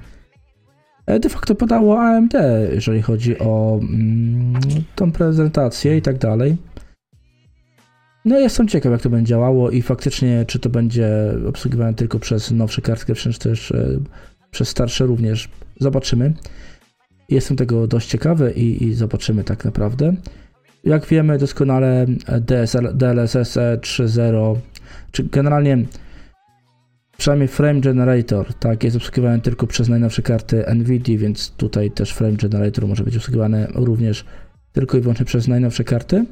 de 1.20 1.28
facto 1.28 1.54
podało 1.54 2.00
AMD, 2.00 2.34
jeżeli 2.72 3.02
chodzi 3.02 3.38
o 3.38 3.80
mm, 3.82 4.54
tą 4.94 5.12
prezentację 5.12 5.96
i 5.96 6.02
tak 6.02 6.18
dalej. 6.18 6.56
No 8.24 8.38
jestem 8.38 8.68
ciekaw, 8.68 8.92
jak 8.92 9.02
to 9.02 9.10
będzie 9.10 9.28
działało 9.28 9.70
i 9.70 9.82
faktycznie, 9.82 10.44
czy 10.48 10.58
to 10.58 10.70
będzie 10.70 11.08
obsługiwane 11.48 11.94
tylko 11.94 12.18
przez 12.18 12.50
nowsze 12.50 12.82
kartki, 12.82 13.14
czy 13.14 13.38
też 13.38 13.72
przez 14.50 14.68
starsze 14.68 15.06
również. 15.06 15.48
Zobaczymy. 15.80 16.32
Jestem 17.28 17.56
tego 17.56 17.86
dość 17.86 18.08
ciekawy 18.08 18.52
i, 18.52 18.84
i 18.84 18.94
zobaczymy 18.94 19.44
tak 19.44 19.64
naprawdę. 19.64 20.14
Jak 20.84 21.06
wiemy 21.06 21.38
doskonale 21.38 22.06
DSL, 22.40 22.96
DLSS 22.96 23.56
3.0, 23.56 24.56
czy 25.12 25.24
generalnie 25.24 25.84
przynajmniej 27.16 27.48
Frame 27.48 27.80
Generator, 27.80 28.54
tak, 28.54 28.84
jest 28.84 28.96
obsługiwany 28.96 29.40
tylko 29.40 29.66
przez 29.66 29.88
najnowsze 29.88 30.22
karty 30.22 30.64
NVIDIA, 30.74 31.18
więc 31.18 31.50
tutaj 31.50 31.90
też 31.90 32.10
Frame 32.10 32.36
Generator 32.36 32.88
może 32.88 33.04
być 33.04 33.16
obsługiwany 33.16 33.66
również 33.74 34.24
tylko 34.72 34.98
i 34.98 35.00
wyłącznie 35.00 35.26
przez 35.26 35.48
najnowsze 35.48 35.84
karty. 35.84 36.24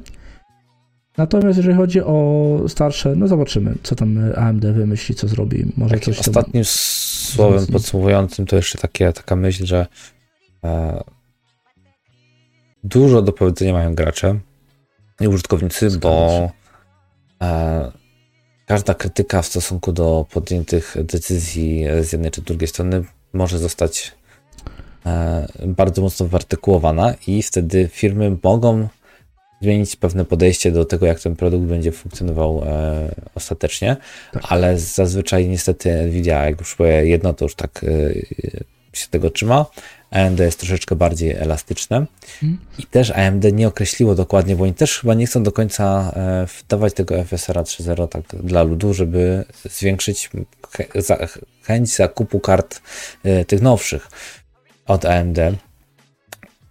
Natomiast 1.17 1.57
jeżeli 1.57 1.75
chodzi 1.75 2.01
o 2.01 2.59
starsze, 2.67 3.15
no 3.15 3.27
zobaczymy, 3.27 3.75
co 3.83 3.95
tam 3.95 4.19
AMD 4.35 4.65
wymyśli, 4.65 5.15
co 5.15 5.27
zrobi. 5.27 5.65
Może 5.77 5.95
Takim 5.95 6.13
coś 6.13 6.27
ostatnim 6.27 6.65
słowem 6.65 7.67
podsumowującym 7.67 8.45
to 8.45 8.55
jeszcze 8.55 8.77
takie, 8.77 9.13
taka 9.13 9.35
myśl, 9.35 9.65
że 9.65 9.87
e, 10.63 11.03
dużo 12.83 13.21
do 13.21 13.33
powiedzenia 13.33 13.73
mają 13.73 13.95
gracze 13.95 14.39
i 15.21 15.27
użytkownicy, 15.27 15.99
bo 15.99 16.49
e, 17.41 17.91
każda 18.65 18.93
krytyka 18.93 19.41
w 19.41 19.45
stosunku 19.45 19.91
do 19.91 20.25
podjętych 20.31 20.95
decyzji 21.03 21.85
z 22.01 22.11
jednej 22.11 22.31
czy 22.31 22.41
drugiej 22.41 22.67
strony 22.67 23.03
może 23.33 23.59
zostać 23.59 24.11
e, 25.05 25.47
bardzo 25.65 26.01
mocno 26.01 26.27
wyartykułowana 26.27 27.13
i 27.27 27.43
wtedy 27.43 27.89
firmy 27.93 28.37
mogą 28.43 28.87
zmienić 29.63 29.95
pewne 29.95 30.25
podejście 30.25 30.71
do 30.71 30.85
tego, 30.85 31.05
jak 31.05 31.19
ten 31.19 31.35
produkt 31.35 31.65
będzie 31.65 31.91
funkcjonował 31.91 32.63
e, 32.65 33.15
ostatecznie, 33.35 33.97
tak. 34.31 34.43
ale 34.49 34.79
zazwyczaj 34.79 35.47
niestety 35.47 36.03
Nvidia, 36.03 36.45
jak 36.45 36.59
już 36.59 36.75
powie 36.75 37.05
jedno, 37.05 37.33
to 37.33 37.45
już 37.45 37.55
tak 37.55 37.83
e, 37.83 38.13
się 38.93 39.07
tego 39.09 39.29
trzyma. 39.29 39.65
AMD 40.11 40.39
jest 40.39 40.59
troszeczkę 40.59 40.95
bardziej 40.95 41.31
elastyczne 41.31 42.05
hmm. 42.39 42.59
i 42.79 42.83
też 42.83 43.11
AMD 43.11 43.53
nie 43.53 43.67
określiło 43.67 44.15
dokładnie, 44.15 44.55
bo 44.55 44.63
oni 44.63 44.73
też 44.73 44.99
chyba 44.99 45.13
nie 45.13 45.25
chcą 45.27 45.43
do 45.43 45.51
końca 45.51 46.13
e, 46.15 46.47
wdawać 46.59 46.93
tego 46.93 47.23
FSR 47.23 47.55
3.0 47.55 48.07
tak 48.07 48.23
dla 48.43 48.63
ludu, 48.63 48.93
żeby 48.93 49.45
zwiększyć 49.69 50.29
chęć 51.63 51.95
zakupu 51.95 52.39
kart 52.39 52.81
e, 53.23 53.45
tych 53.45 53.61
nowszych 53.61 54.07
od 54.85 55.05
AMD 55.05 55.39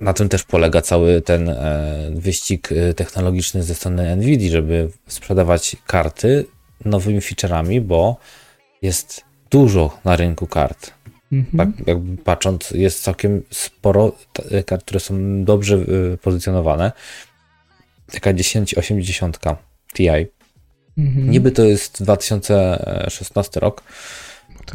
na 0.02 0.12
tym 0.12 0.28
też 0.28 0.44
polega 0.44 0.82
cały 0.82 1.20
ten 1.20 1.48
e, 1.48 2.10
wyścig 2.14 2.72
e, 2.72 2.94
technologiczny 2.94 3.62
ze 3.62 3.74
strony 3.74 4.16
Nvidia, 4.16 4.50
żeby 4.50 4.90
sprzedawać 5.06 5.76
karty 5.86 6.46
nowymi 6.84 7.20
featureami, 7.20 7.80
bo 7.80 8.16
jest 8.82 9.24
dużo 9.50 9.98
na 10.04 10.16
rynku 10.16 10.46
kart. 10.46 10.90
Mhm. 11.32 11.58
Tak 11.58 11.86
jakby 11.86 12.22
patrząc, 12.22 12.70
jest 12.70 13.02
całkiem 13.02 13.42
sporo 13.50 14.12
e, 14.50 14.62
kart, 14.62 14.84
które 14.84 15.00
są 15.00 15.44
dobrze 15.44 15.78
pozycjonowane. 16.22 16.92
Taka 18.12 18.34
1080 18.34 19.38
Ti. 19.94 20.08
Mhm. 20.98 21.30
Niby 21.30 21.50
to 21.50 21.64
jest 21.64 22.02
2016 22.02 23.60
rok, 23.60 23.82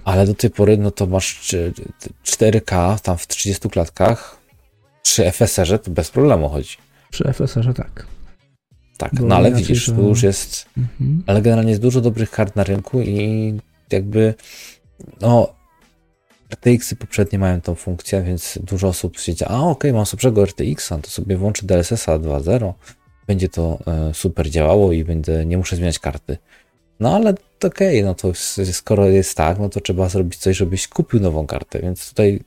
ale 0.03 0.25
do 0.25 0.33
tej 0.33 0.49
pory 0.49 0.77
no 0.77 0.91
to 0.91 1.05
masz 1.05 1.55
4K 2.25 2.99
tam 2.99 3.17
w 3.17 3.27
30 3.27 3.69
klatkach, 3.69 4.36
przy 5.07 5.31
FSR-ze 5.31 5.79
to 5.79 5.91
bez 5.91 6.11
problemu 6.11 6.49
chodzi. 6.49 6.77
Przy 7.11 7.23
FSR-ze 7.33 7.73
tak. 7.73 8.05
Tak, 8.97 9.15
Bo 9.15 9.25
no 9.25 9.35
ale 9.35 9.51
widzisz, 9.51 9.85
to... 9.85 10.01
już 10.01 10.23
jest. 10.23 10.65
Mhm. 10.77 11.23
Ale 11.27 11.41
generalnie 11.41 11.71
jest 11.71 11.81
dużo 11.81 12.01
dobrych 12.01 12.31
kart 12.31 12.55
na 12.55 12.63
rynku 12.63 13.01
i 13.01 13.53
jakby. 13.91 14.33
No, 15.21 15.53
RTX-y 16.53 16.95
poprzednie 16.95 17.39
mają 17.39 17.61
tą 17.61 17.75
funkcję, 17.75 18.23
więc 18.23 18.59
dużo 18.63 18.87
osób 18.87 19.19
stwierdza, 19.19 19.47
a 19.47 19.59
okej, 19.59 19.71
okay, 19.71 19.93
mam 19.93 20.05
słabszego 20.05 20.45
RTX-a, 20.45 20.97
to 20.97 21.09
sobie 21.09 21.37
włączę 21.37 21.65
DLSS-a 21.65 22.19
2.0, 22.19 22.73
będzie 23.27 23.49
to 23.49 23.79
e, 23.87 24.13
super 24.13 24.49
działało 24.49 24.93
i 24.93 25.03
będę, 25.03 25.45
nie 25.45 25.57
muszę 25.57 25.75
zmieniać 25.75 25.99
karty. 25.99 26.37
No 26.99 27.15
ale 27.15 27.33
okej, 27.63 28.01
okay, 28.01 28.03
no 28.03 28.15
to 28.15 28.31
skoro 28.71 29.09
jest 29.09 29.37
tak, 29.37 29.59
no 29.59 29.69
to 29.69 29.81
trzeba 29.81 30.09
zrobić 30.09 30.37
coś, 30.37 30.57
żebyś 30.57 30.87
kupił 30.87 31.19
nową 31.19 31.47
kartę, 31.47 31.79
więc 31.79 32.09
tutaj 32.09 32.39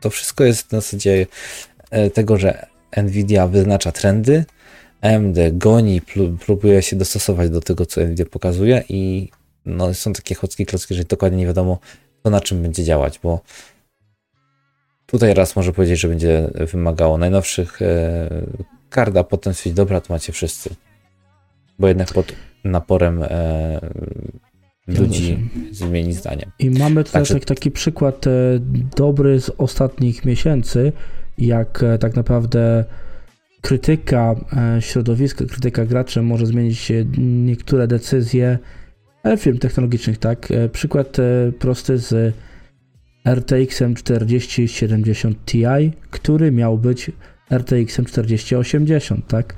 to 0.00 0.10
wszystko 0.10 0.44
jest 0.44 0.72
na 0.72 0.80
zasadzie 0.80 1.26
tego, 2.14 2.36
że 2.36 2.66
Nvidia 2.96 3.46
wyznacza 3.46 3.92
trendy, 3.92 4.44
AMD 5.00 5.36
goni, 5.52 6.00
próbuje 6.46 6.82
się 6.82 6.96
dostosować 6.96 7.50
do 7.50 7.60
tego, 7.60 7.86
co 7.86 8.00
Nvidia 8.00 8.26
pokazuje 8.26 8.84
i 8.88 9.28
no, 9.66 9.94
są 9.94 10.12
takie 10.12 10.34
chocki 10.34 10.66
klocki, 10.66 10.94
że 10.94 11.04
dokładnie 11.04 11.38
nie 11.38 11.46
wiadomo, 11.46 11.78
to 12.22 12.30
na 12.30 12.40
czym 12.40 12.62
będzie 12.62 12.84
działać, 12.84 13.18
bo 13.18 13.40
tutaj 15.06 15.34
raz 15.34 15.56
może 15.56 15.72
powiedzieć, 15.72 16.00
że 16.00 16.08
będzie 16.08 16.50
wymagało 16.72 17.18
najnowszych 17.18 17.82
e, 17.82 18.28
kart, 18.90 19.16
a 19.16 19.24
potem 19.24 19.54
stwierdzić, 19.54 19.76
dobra, 19.76 20.00
to 20.00 20.14
macie 20.14 20.32
wszyscy. 20.32 20.74
Bo 21.78 21.88
jednak 21.88 22.12
pod 22.12 22.32
naporem 22.64 23.22
e, 23.22 23.80
ludzi 24.86 25.50
zmieni 25.70 26.12
zdanie. 26.12 26.50
I 26.58 26.70
mamy 26.70 27.04
tutaj 27.04 27.22
Także... 27.22 27.40
taki 27.40 27.70
przykład 27.70 28.26
e, 28.26 28.30
dobry 28.96 29.40
z 29.40 29.50
ostatnich 29.58 30.24
miesięcy, 30.24 30.92
jak 31.40 31.82
e, 31.82 31.98
tak 31.98 32.16
naprawdę 32.16 32.84
krytyka 33.60 34.34
e, 34.76 34.82
środowiska, 34.82 35.44
krytyka 35.44 35.84
graczy 35.84 36.22
może 36.22 36.46
zmienić 36.46 36.92
niektóre 37.18 37.86
decyzje 37.86 38.58
firm 39.38 39.58
technologicznych, 39.58 40.18
tak? 40.18 40.48
Przykład 40.72 41.16
prosty 41.58 41.98
z 41.98 42.34
RTX-em 43.28 43.94
4070 43.94 45.44
Ti, 45.44 45.92
który 46.10 46.52
miał 46.52 46.78
być 46.78 47.10
RTX-em 47.50 48.04
4080, 48.04 49.26
tak? 49.26 49.54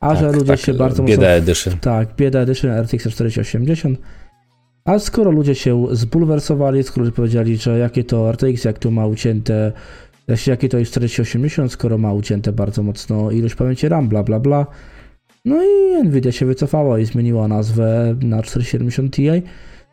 A 0.00 0.08
tak, 0.08 0.18
że 0.18 0.32
ludzie 0.32 0.46
tak, 0.46 0.60
się 0.60 0.74
bardzo 0.74 1.02
bieda 1.02 1.22
mocno... 1.22 1.28
Edition. 1.28 1.78
Tak, 1.78 2.16
bieda 2.16 2.40
Edition 2.40 2.70
RTX 2.70 3.08
4080 3.08 3.98
a 4.86 4.98
skoro 4.98 5.30
ludzie 5.30 5.54
się 5.54 5.86
zbulwersowali, 5.92 6.82
skoro 6.82 7.10
powiedzieli, 7.10 7.56
że 7.56 7.78
jakie 7.78 8.04
to 8.04 8.32
RTX, 8.32 8.64
jak 8.64 8.78
to 8.78 8.90
ma 8.90 9.06
ucięte, 9.06 9.72
jakie 10.46 10.68
to 10.68 10.78
jest 10.78 10.90
4080, 10.90 11.72
skoro 11.72 11.98
ma 11.98 12.12
ucięte 12.12 12.52
bardzo 12.52 12.82
mocno 12.82 13.30
ilość 13.30 13.54
pamięci 13.54 13.88
RAM, 13.88 14.08
bla 14.08 14.22
bla 14.22 14.40
bla. 14.40 14.66
No 15.44 15.56
i 15.64 16.02
Nvidia 16.04 16.32
się 16.32 16.46
wycofała 16.46 16.98
i 16.98 17.04
zmieniła 17.04 17.48
nazwę 17.48 18.16
na 18.20 18.42
4070 18.42 19.14
Ti, 19.14 19.42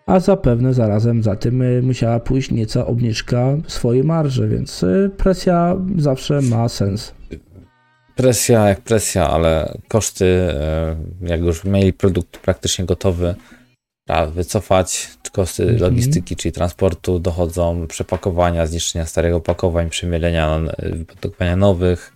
a 0.05 0.19
zapewne 0.19 0.73
zarazem 0.73 1.23
za 1.23 1.35
tym 1.35 1.61
y, 1.61 1.81
musiała 1.81 2.19
pójść 2.19 2.51
nieca 2.51 2.85
obniżka 2.85 3.57
swojej 3.67 4.03
marży, 4.03 4.47
więc 4.47 4.83
y, 4.83 5.11
presja 5.17 5.77
zawsze 5.97 6.41
ma 6.41 6.69
sens. 6.69 7.13
Presja 8.15 8.69
jak 8.69 8.81
presja, 8.81 9.29
ale 9.29 9.77
koszty, 9.87 10.25
y, 10.25 11.27
jak 11.27 11.41
już 11.41 11.63
mieli 11.63 11.93
produkt 11.93 12.37
praktycznie 12.37 12.85
gotowy, 12.85 13.35
a 14.09 14.25
wycofać 14.25 15.09
koszty 15.33 15.63
mhm. 15.63 15.81
logistyki, 15.81 16.35
czyli 16.35 16.51
transportu 16.51 17.19
dochodzą, 17.19 17.87
przepakowania, 17.87 18.67
zniszczenia 18.67 19.05
starych 19.05 19.35
opakowań, 19.35 19.89
przemielenia, 19.89 20.59
wypakowania 20.79 21.55
nowych, 21.55 22.13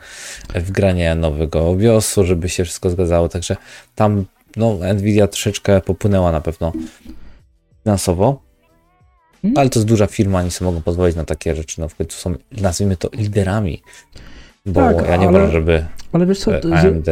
wgrania 0.55 1.15
nowego 1.15 1.67
obiosu, 1.69 2.25
żeby 2.25 2.50
się 2.50 2.63
wszystko 2.63 2.89
zgadzało. 2.89 3.29
Także 3.29 3.55
tam 3.95 4.25
no, 4.55 4.77
Nvidia 4.93 5.27
troszeczkę 5.27 5.81
popłynęła 5.81 6.31
na 6.31 6.41
pewno 6.41 6.71
finansowo, 7.83 8.41
mhm. 9.43 9.57
ale 9.57 9.69
to 9.69 9.79
jest 9.79 9.88
duża 9.88 10.07
firma, 10.07 10.39
oni 10.39 10.51
sobie 10.51 10.71
mogą 10.71 10.81
pozwolić 10.81 11.15
na 11.15 11.25
takie 11.25 11.55
rzeczy. 11.55 11.81
No 11.81 11.89
w 11.89 11.95
końcu 11.95 12.17
są, 12.17 12.36
nazwijmy 12.51 12.97
to, 12.97 13.09
liderami. 13.13 13.81
Bo 14.65 14.81
tak, 14.81 15.07
ja 15.07 15.17
nie 15.17 15.27
ale, 15.27 15.29
uważam, 15.29 15.51
żeby 15.51 15.86
ale 16.12 16.25
wiesz 16.25 16.39
co, 16.39 16.51
AMD 16.74 17.09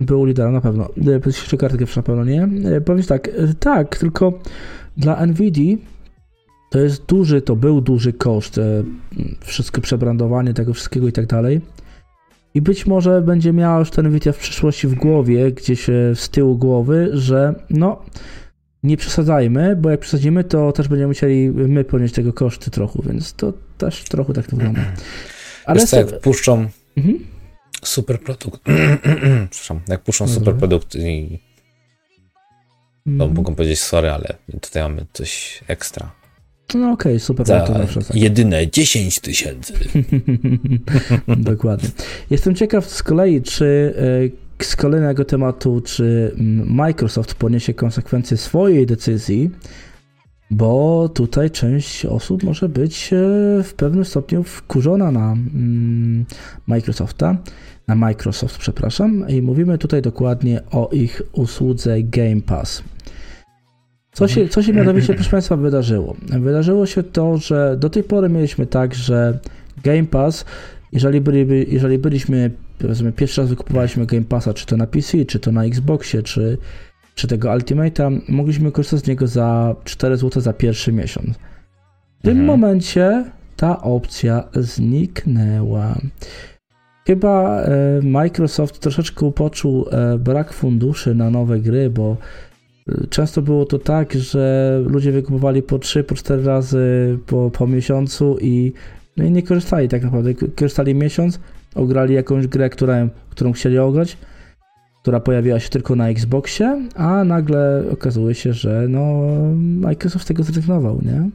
był 0.00 0.24
liderem 0.24 0.52
na 0.52 0.60
pewno. 0.60 0.88
Jeszcze 1.26 1.56
kartkę 1.56 1.84
na 1.96 2.02
pewno 2.02 2.24
nie. 2.24 2.48
E, 2.76 2.80
powiem 2.80 3.02
tak, 3.02 3.28
e, 3.28 3.32
tak, 3.60 3.98
tylko 3.98 4.32
dla 5.00 5.26
NVIDIA 5.26 5.76
to 6.70 6.78
jest 6.78 7.04
duży, 7.04 7.42
to 7.42 7.56
był 7.56 7.80
duży 7.80 8.12
koszt, 8.12 8.58
e, 8.58 8.62
wszystko 9.40 9.80
przebrandowanie 9.80 10.54
tego 10.54 10.74
wszystkiego 10.74 11.08
i 11.08 11.12
tak 11.12 11.26
dalej. 11.26 11.60
I 12.54 12.62
być 12.62 12.86
może 12.86 13.22
będzie 13.22 13.52
miała 13.52 13.78
już 13.78 13.90
ten 13.90 14.06
NVIDIA 14.06 14.32
w 14.32 14.38
przyszłości 14.38 14.88
w 14.88 14.94
głowie, 14.94 15.52
gdzieś 15.52 15.86
z 16.14 16.28
tyłu 16.28 16.58
głowy, 16.58 17.10
że 17.12 17.54
no, 17.70 18.02
nie 18.82 18.96
przesadzajmy, 18.96 19.76
bo 19.76 19.90
jak 19.90 20.00
przesadzimy, 20.00 20.44
to 20.44 20.72
też 20.72 20.88
będziemy 20.88 21.08
musieli 21.08 21.50
my 21.50 21.84
ponieść 21.84 22.14
tego 22.14 22.32
koszty 22.32 22.70
trochę, 22.70 22.98
więc 23.06 23.32
to 23.32 23.52
też 23.78 24.04
trochę 24.04 24.32
tak 24.32 24.46
to 24.46 24.56
wygląda. 24.56 24.80
Ale 25.64 25.80
Wiesz, 25.80 25.92
jak 25.92 26.20
puszczą 26.20 26.66
mhm 26.96 27.18
super 27.82 28.20
produkt. 28.20 28.60
Przepraszam, 29.50 29.80
jak 29.88 30.00
puszczą 30.00 30.24
mhm. 30.24 30.40
super 30.40 30.54
produkt 30.54 30.96
i 30.96 31.38
no, 33.06 33.24
mm. 33.24 33.36
mogą 33.36 33.54
powiedzieć 33.54 33.80
sorry, 33.80 34.10
ale 34.10 34.34
tutaj 34.60 34.82
mamy 34.82 35.06
coś 35.12 35.60
ekstra. 35.68 36.10
No 36.74 36.92
okej, 36.92 37.12
okay, 37.12 37.20
super. 37.20 37.46
Za 37.46 37.60
tak. 37.60 38.14
jedyne 38.14 38.70
10 38.70 39.20
tysięcy. 39.20 39.72
Dokładnie. 41.36 41.88
Jestem 42.30 42.54
ciekaw 42.54 42.90
z 42.90 43.02
kolei, 43.02 43.42
czy 43.42 43.94
e, 44.60 44.64
z 44.64 44.76
kolejnego 44.76 45.24
tematu, 45.24 45.80
czy 45.80 46.34
Microsoft 46.66 47.34
poniesie 47.34 47.74
konsekwencje 47.74 48.36
swojej 48.36 48.86
decyzji, 48.86 49.50
bo 50.50 51.08
tutaj 51.08 51.50
część 51.50 52.06
osób 52.06 52.42
może 52.42 52.68
być 52.68 53.12
e, 53.12 53.16
w 53.64 53.74
pewnym 53.76 54.04
stopniu 54.04 54.42
wkurzona 54.42 55.10
na 55.10 55.32
mm, 55.32 56.24
Microsofta, 56.66 57.36
na 57.90 57.96
Microsoft, 57.96 58.58
przepraszam, 58.58 59.28
i 59.28 59.42
mówimy 59.42 59.78
tutaj 59.78 60.02
dokładnie 60.02 60.60
o 60.70 60.88
ich 60.92 61.22
usłudze 61.32 62.02
Game 62.02 62.40
Pass. 62.46 62.82
Co 64.12 64.28
się, 64.28 64.48
co 64.48 64.62
się 64.62 64.72
mianowicie, 64.72 65.14
proszę 65.14 65.30
Państwa, 65.30 65.56
wydarzyło? 65.56 66.16
Wydarzyło 66.40 66.86
się 66.86 67.02
to, 67.02 67.36
że 67.36 67.76
do 67.78 67.90
tej 67.90 68.02
pory 68.02 68.28
mieliśmy 68.28 68.66
tak, 68.66 68.94
że 68.94 69.38
Game 69.84 70.04
Pass, 70.04 70.44
jeżeli, 70.92 71.20
byli, 71.20 71.74
jeżeli 71.74 71.98
byliśmy, 71.98 72.50
powiedzmy, 72.78 73.12
pierwszy 73.12 73.40
raz 73.40 73.50
wykupowaliśmy 73.50 74.06
Game 74.06 74.24
Passa, 74.24 74.54
czy 74.54 74.66
to 74.66 74.76
na 74.76 74.86
PC, 74.86 75.24
czy 75.24 75.38
to 75.38 75.52
na 75.52 75.64
Xboxie, 75.64 76.22
czy 76.22 76.58
czy 77.14 77.26
tego 77.26 77.48
Ultimate'a, 77.48 78.20
mogliśmy 78.28 78.72
korzystać 78.72 79.00
z 79.00 79.06
niego 79.06 79.26
za 79.26 79.76
4 79.84 80.16
zł 80.16 80.42
za 80.42 80.52
pierwszy 80.52 80.92
miesiąc. 80.92 81.36
W 82.18 82.22
tym 82.22 82.38
mhm. 82.38 82.46
momencie 82.46 83.24
ta 83.56 83.82
opcja 83.82 84.48
zniknęła. 84.54 85.98
Chyba 87.10 87.62
e, 87.62 88.00
Microsoft 88.02 88.78
troszeczkę 88.78 89.32
poczuł 89.32 89.86
e, 89.90 90.18
brak 90.18 90.52
funduszy 90.52 91.14
na 91.14 91.30
nowe 91.30 91.60
gry, 91.60 91.90
bo 91.90 92.16
e, 92.88 93.06
często 93.06 93.42
było 93.42 93.64
to 93.64 93.78
tak, 93.78 94.12
że 94.12 94.76
ludzie 94.86 95.12
wykupowali 95.12 95.62
po 95.62 95.78
3, 95.78 96.04
po 96.04 96.14
4 96.14 96.42
razy 96.42 97.18
po, 97.26 97.50
po 97.50 97.66
miesiącu 97.66 98.38
i, 98.40 98.72
no 99.16 99.24
i 99.24 99.30
nie 99.30 99.42
korzystali 99.42 99.88
tak 99.88 100.02
naprawdę. 100.02 100.34
Korzystali 100.34 100.94
miesiąc, 100.94 101.40
ograli 101.74 102.14
jakąś 102.14 102.46
grę, 102.46 102.70
która, 102.70 103.08
którą 103.30 103.52
chcieli 103.52 103.78
ograć, 103.78 104.16
która 105.02 105.20
pojawiła 105.20 105.60
się 105.60 105.68
tylko 105.68 105.96
na 105.96 106.08
Xboxie, 106.08 106.88
a 106.94 107.24
nagle 107.24 107.84
okazuje 107.92 108.34
się, 108.34 108.52
że 108.52 108.86
no 108.88 109.22
Microsoft 109.56 110.28
tego 110.28 110.42
zrezygnował, 110.42 111.00
nie? 111.02 111.30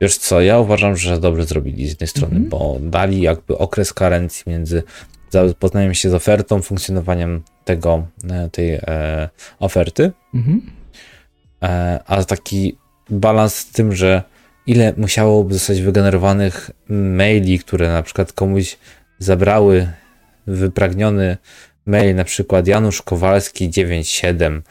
Wiesz 0.00 0.18
co, 0.18 0.40
ja 0.40 0.58
uważam, 0.58 0.96
że 0.96 1.20
dobrze 1.20 1.44
zrobili 1.44 1.86
z 1.86 1.90
jednej 1.90 2.08
strony, 2.08 2.36
mm 2.36 2.46
-hmm. 2.46 2.50
bo 2.50 2.78
dali 2.80 3.20
jakby 3.20 3.58
okres 3.58 3.92
karencji 3.92 4.42
między 4.46 4.82
zapoznaniem 5.30 5.94
się 5.94 6.10
z 6.10 6.14
ofertą, 6.14 6.62
funkcjonowaniem 6.62 7.42
tego, 7.64 8.06
e, 8.30 8.48
tej 8.50 8.74
e, 8.74 9.28
oferty, 9.58 10.12
mm 10.34 10.46
-hmm. 10.46 10.60
e, 11.62 12.00
a 12.06 12.24
taki 12.24 12.76
balans 13.10 13.54
z 13.54 13.70
tym, 13.72 13.94
że 13.94 14.22
ile 14.66 14.94
musiałoby 14.96 15.54
zostać 15.54 15.80
wygenerowanych 15.80 16.70
maili, 16.88 17.58
które 17.58 17.88
na 17.88 18.02
przykład 18.02 18.32
komuś 18.32 18.78
zabrały 19.18 19.88
wypragniony 20.46 21.36
mail 21.86 22.14
na 22.16 22.24
przykład 22.24 22.66
Janusz 22.66 23.02
Kowalski 23.02 23.70
97, 23.70 24.62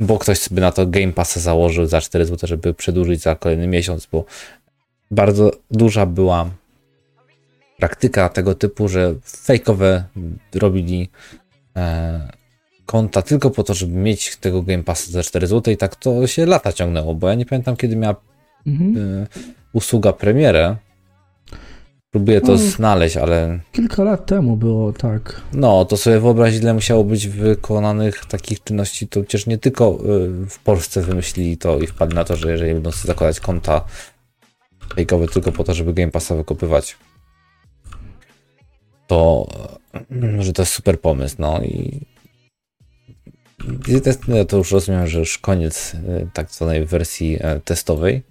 bo 0.00 0.18
ktoś 0.18 0.38
sobie 0.38 0.60
na 0.60 0.72
to 0.72 0.86
Game 0.86 1.12
Passa 1.12 1.40
założył 1.40 1.86
za 1.86 2.00
4 2.00 2.26
zł, 2.26 2.48
żeby 2.48 2.74
przedłużyć 2.74 3.20
za 3.20 3.34
kolejny 3.34 3.66
miesiąc, 3.66 4.06
bo 4.12 4.24
bardzo 5.10 5.50
duża 5.70 6.06
była 6.06 6.50
praktyka 7.78 8.28
tego 8.28 8.54
typu, 8.54 8.88
że 8.88 9.14
fejkowe 9.24 10.04
robili 10.54 11.08
e, 11.76 12.28
konta 12.86 13.22
tylko 13.22 13.50
po 13.50 13.64
to, 13.64 13.74
żeby 13.74 13.92
mieć 13.92 14.36
tego 14.36 14.62
Game 14.62 14.84
Passa 14.84 15.12
za 15.12 15.22
4 15.22 15.46
zł 15.46 15.74
i 15.74 15.76
tak 15.76 15.96
to 15.96 16.26
się 16.26 16.46
lata 16.46 16.72
ciągnęło, 16.72 17.14
bo 17.14 17.28
ja 17.28 17.34
nie 17.34 17.46
pamiętam 17.46 17.76
kiedy 17.76 17.96
miała 17.96 18.16
mhm. 18.66 18.96
e, 18.96 19.26
usługa 19.72 20.12
premierę, 20.12 20.76
Próbuję 22.10 22.40
to 22.40 22.52
no, 22.52 22.58
znaleźć, 22.58 23.16
ale. 23.16 23.60
Kilka 23.72 24.04
lat 24.04 24.26
temu 24.26 24.56
było 24.56 24.92
tak. 24.92 25.40
No, 25.52 25.84
to 25.84 25.96
sobie 25.96 26.20
wyobraź, 26.20 26.56
ile 26.56 26.74
musiało 26.74 27.04
być 27.04 27.28
wykonanych 27.28 28.24
takich 28.26 28.62
czynności. 28.62 29.08
To 29.08 29.20
przecież 29.20 29.46
nie 29.46 29.58
tylko 29.58 29.98
y, 30.44 30.46
w 30.46 30.58
Polsce 30.58 31.02
wymyślili 31.02 31.58
to 31.58 31.78
i 31.78 31.86
wpadli 31.86 32.14
na 32.14 32.24
to, 32.24 32.36
że 32.36 32.52
jeżeli 32.52 32.74
będą 32.74 32.90
sobie 32.90 33.06
zakładać 33.06 33.40
konta 33.40 33.84
fejkowe 34.94 35.28
tylko 35.28 35.52
po 35.52 35.64
to, 35.64 35.74
żeby 35.74 35.94
Game 35.94 36.10
Passa 36.10 36.34
wykopywać, 36.34 36.96
to 39.06 39.48
y, 40.12 40.42
że 40.42 40.52
to 40.52 40.62
jest 40.62 40.72
super 40.72 41.00
pomysł. 41.00 41.36
No 41.38 41.60
i. 41.62 42.00
Ja 44.28 44.44
to 44.44 44.56
już 44.56 44.72
rozumiem, 44.72 45.06
że 45.06 45.18
już 45.18 45.38
koniec 45.38 45.94
y, 45.94 46.28
tak 46.32 46.50
zwanej 46.50 46.86
wersji 46.86 47.38
testowej. 47.64 48.22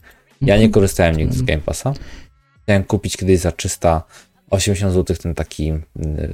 Ja 0.41 0.55
nie 0.55 0.65
mhm. 0.65 0.71
korzystałem 0.71 1.17
nigdy 1.17 1.37
z 1.37 1.41
Game 1.41 1.61
Passa. 1.61 1.93
Chciałem 2.63 2.83
kupić 2.83 3.17
kiedyś 3.17 3.39
za 3.39 3.51
380 3.51 4.93
zł 4.93 5.15
ten 5.15 5.35
taki, 5.35 5.73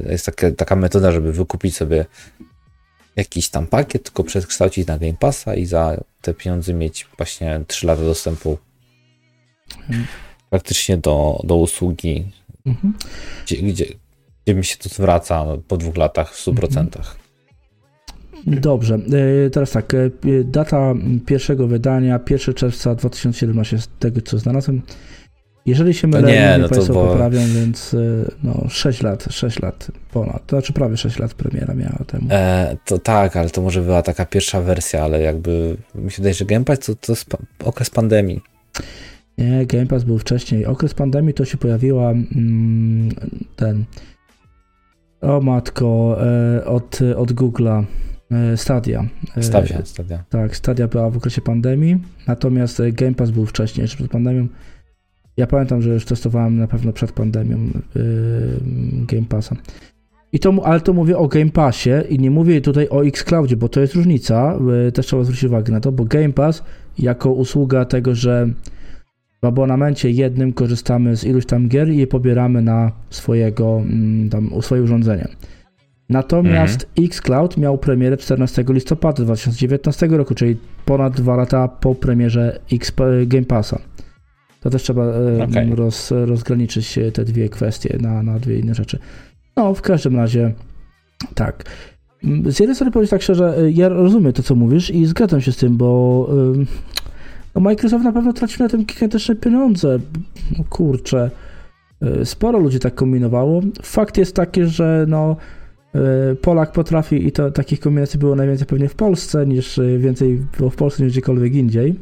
jest 0.09 0.25
taka, 0.25 0.51
taka 0.51 0.75
metoda, 0.75 1.11
żeby 1.11 1.33
wykupić 1.33 1.75
sobie 1.75 2.05
jakiś 3.15 3.49
tam 3.49 3.67
pakiet, 3.67 4.03
tylko 4.03 4.23
przekształcić 4.23 4.87
na 4.87 4.97
Game 4.97 5.17
Passa 5.19 5.55
i 5.55 5.65
za 5.65 6.03
te 6.21 6.33
pieniądze 6.33 6.73
mieć 6.73 7.07
właśnie 7.17 7.61
3 7.67 7.87
lata 7.87 8.01
dostępu 8.01 8.49
mhm. 8.49 8.64
Praktycznie 10.49 10.97
do, 10.97 11.41
do 11.43 11.55
usługi, 11.55 12.25
mhm. 12.65 12.93
gdzie, 13.45 13.57
gdzie, 13.57 13.85
gdzie 14.45 14.55
mi 14.55 14.65
się 14.65 14.77
to 14.77 14.89
zwraca 14.89 15.45
po 15.67 15.77
dwóch 15.77 15.97
latach 15.97 16.35
w 16.35 16.45
100%. 16.47 16.79
Mhm. 16.79 17.01
Dobrze, 18.47 18.95
e, 19.45 19.49
teraz 19.49 19.71
tak, 19.71 19.93
e, 19.93 20.09
data 20.43 20.93
pierwszego 21.25 21.67
wydania 21.67 22.19
1 22.29 22.55
czerwca 22.55 22.95
2017 22.95 23.79
z 23.79 23.89
tego 23.99 24.21
co 24.21 24.37
znalazłem. 24.37 24.81
Jeżeli 25.65 25.93
się 25.93 26.07
mylę, 26.07 26.31
nie, 26.31 26.57
no 26.61 26.69
Państwo 26.69 26.93
bo... 26.93 27.07
poprawią, 27.07 27.39
więc 27.55 27.93
e, 27.93 27.97
no 28.43 28.65
6 28.69 29.01
lat, 29.01 29.25
6 29.29 29.59
lat 29.59 29.91
ponad, 30.11 30.45
to 30.45 30.55
znaczy 30.55 30.73
prawie 30.73 30.97
6 30.97 31.19
lat 31.19 31.33
premiera 31.33 31.73
miała 31.73 31.99
temu. 32.07 32.27
E, 32.31 32.77
to 32.85 32.99
tak, 32.99 33.37
ale 33.37 33.49
to 33.49 33.61
może 33.61 33.81
była 33.81 34.01
taka 34.01 34.25
pierwsza 34.25 34.61
wersja, 34.61 35.03
ale 35.03 35.21
jakby 35.21 35.77
mi 35.95 36.11
się 36.11 36.17
wydaje, 36.17 36.33
że 36.33 36.45
Game 36.45 36.65
Pass 36.65 36.79
to, 36.79 36.95
to 36.95 37.11
jest 37.11 37.25
okres 37.63 37.89
pandemii. 37.89 38.41
Nie, 39.37 39.65
Game 39.65 39.85
Pass 39.85 40.03
był 40.03 40.17
wcześniej. 40.17 40.65
Okres 40.65 40.93
pandemii 40.93 41.33
to 41.33 41.45
się 41.45 41.57
pojawiła 41.57 42.11
mm, 42.11 43.09
ten 43.55 43.85
o 45.21 45.41
matko, 45.41 46.17
e, 46.21 46.65
od, 46.65 46.99
od 47.15 47.31
Google'a 47.31 47.83
E, 48.31 48.57
Stadia. 48.57 49.05
E, 49.37 49.43
Stadia, 49.43 49.85
Stadia. 49.85 50.23
Tak, 50.29 50.55
Stadia 50.55 50.87
była 50.87 51.09
w 51.09 51.17
okresie 51.17 51.41
pandemii, 51.41 51.97
natomiast 52.27 52.79
e, 52.79 52.91
Game 52.91 53.13
Pass 53.13 53.31
był 53.31 53.45
wcześniej, 53.45 53.81
jeszcze 53.81 53.97
przed 53.97 54.11
pandemią. 54.11 54.47
Ja 55.37 55.47
pamiętam, 55.47 55.81
że 55.81 55.89
już 55.89 56.05
testowałem 56.05 56.57
na 56.57 56.67
pewno 56.67 56.93
przed 56.93 57.11
pandemią 57.11 57.57
yy, 57.95 58.03
Game 59.07 59.25
Passa. 59.29 59.55
I 60.31 60.39
to, 60.39 60.53
ale 60.63 60.81
to 60.81 60.93
mówię 60.93 61.17
o 61.17 61.27
Game 61.27 61.49
Passie 61.49 61.89
i 62.09 62.19
nie 62.19 62.31
mówię 62.31 62.61
tutaj 62.61 62.89
o 62.89 63.05
Xcloudzie, 63.05 63.57
bo 63.57 63.69
to 63.69 63.79
jest 63.79 63.93
różnica. 63.93 64.59
Yy, 64.85 64.91
też 64.91 65.05
trzeba 65.05 65.23
zwrócić 65.23 65.43
uwagę 65.43 65.73
na 65.73 65.79
to, 65.79 65.91
bo 65.91 66.05
Game 66.05 66.33
Pass 66.33 66.63
jako 66.97 67.31
usługa 67.31 67.85
tego, 67.85 68.15
że 68.15 68.49
w 69.45 69.47
abonamencie 69.47 70.11
jednym 70.11 70.53
korzystamy 70.53 71.17
z 71.17 71.23
iluś 71.23 71.45
tam 71.45 71.67
gier 71.67 71.89
i 71.89 71.97
je 71.97 72.07
pobieramy 72.07 72.61
na 72.61 72.91
swojego, 73.09 73.77
mm, 73.77 74.29
tam, 74.29 74.49
swoje 74.61 74.81
urządzenie. 74.81 75.27
Natomiast 76.09 76.87
mhm. 76.89 77.07
Xcloud 77.07 77.57
miał 77.57 77.77
premierę 77.77 78.17
14 78.17 78.65
listopada 78.69 79.23
2019 79.23 80.07
roku, 80.07 80.35
czyli 80.35 80.57
ponad 80.85 81.15
dwa 81.15 81.35
lata 81.35 81.67
po 81.67 81.95
premierze 81.95 82.59
X 82.71 82.91
Game 83.27 83.45
Passa. 83.45 83.79
To 84.61 84.69
też 84.69 84.83
trzeba 84.83 85.05
e, 85.05 85.43
okay. 85.43 85.75
roz, 85.75 86.11
rozgraniczyć 86.11 86.99
te 87.13 87.25
dwie 87.25 87.49
kwestie 87.49 87.97
na, 88.01 88.23
na 88.23 88.39
dwie 88.39 88.59
inne 88.59 88.75
rzeczy. 88.75 88.99
No, 89.55 89.73
w 89.73 89.81
każdym 89.81 90.15
razie 90.15 90.53
tak. 91.35 91.63
Z 92.45 92.59
jednej 92.59 92.75
strony 92.75 92.91
powiem 92.91 93.07
tak 93.07 93.21
szczerze, 93.21 93.57
e, 93.57 93.71
ja 93.71 93.89
rozumiem 93.89 94.33
to, 94.33 94.43
co 94.43 94.55
mówisz 94.55 94.89
i 94.89 95.05
zgadzam 95.05 95.41
się 95.41 95.51
z 95.51 95.57
tym, 95.57 95.77
bo 95.77 96.29
no 97.55 97.61
Microsoft 97.61 98.03
na 98.03 98.11
pewno 98.11 98.33
traci 98.33 98.59
na 98.59 98.69
tym 98.69 98.85
gigantyczne 98.85 99.35
pieniądze. 99.35 99.99
No 100.57 100.63
kurczę, 100.69 101.31
e, 102.01 102.25
sporo 102.25 102.59
ludzi 102.59 102.79
tak 102.79 102.95
kombinowało. 102.95 103.61
Fakt 103.83 104.17
jest 104.17 104.35
taki, 104.35 104.65
że 104.65 105.05
no 105.07 105.35
E, 105.95 106.35
Polak 106.35 106.71
potrafi 106.71 107.27
i 107.27 107.31
to 107.31 107.51
takich 107.51 107.79
kombinacji 107.79 108.19
było 108.19 108.35
najwięcej 108.35 108.67
pewnie 108.67 108.89
w 108.89 108.95
Polsce, 108.95 109.45
niż 109.45 109.79
e, 109.79 109.97
więcej 109.97 110.41
było 110.57 110.69
w 110.69 110.75
Polsce 110.75 111.03
niż 111.03 111.11
gdziekolwiek 111.11 111.53
indziej. 111.53 111.95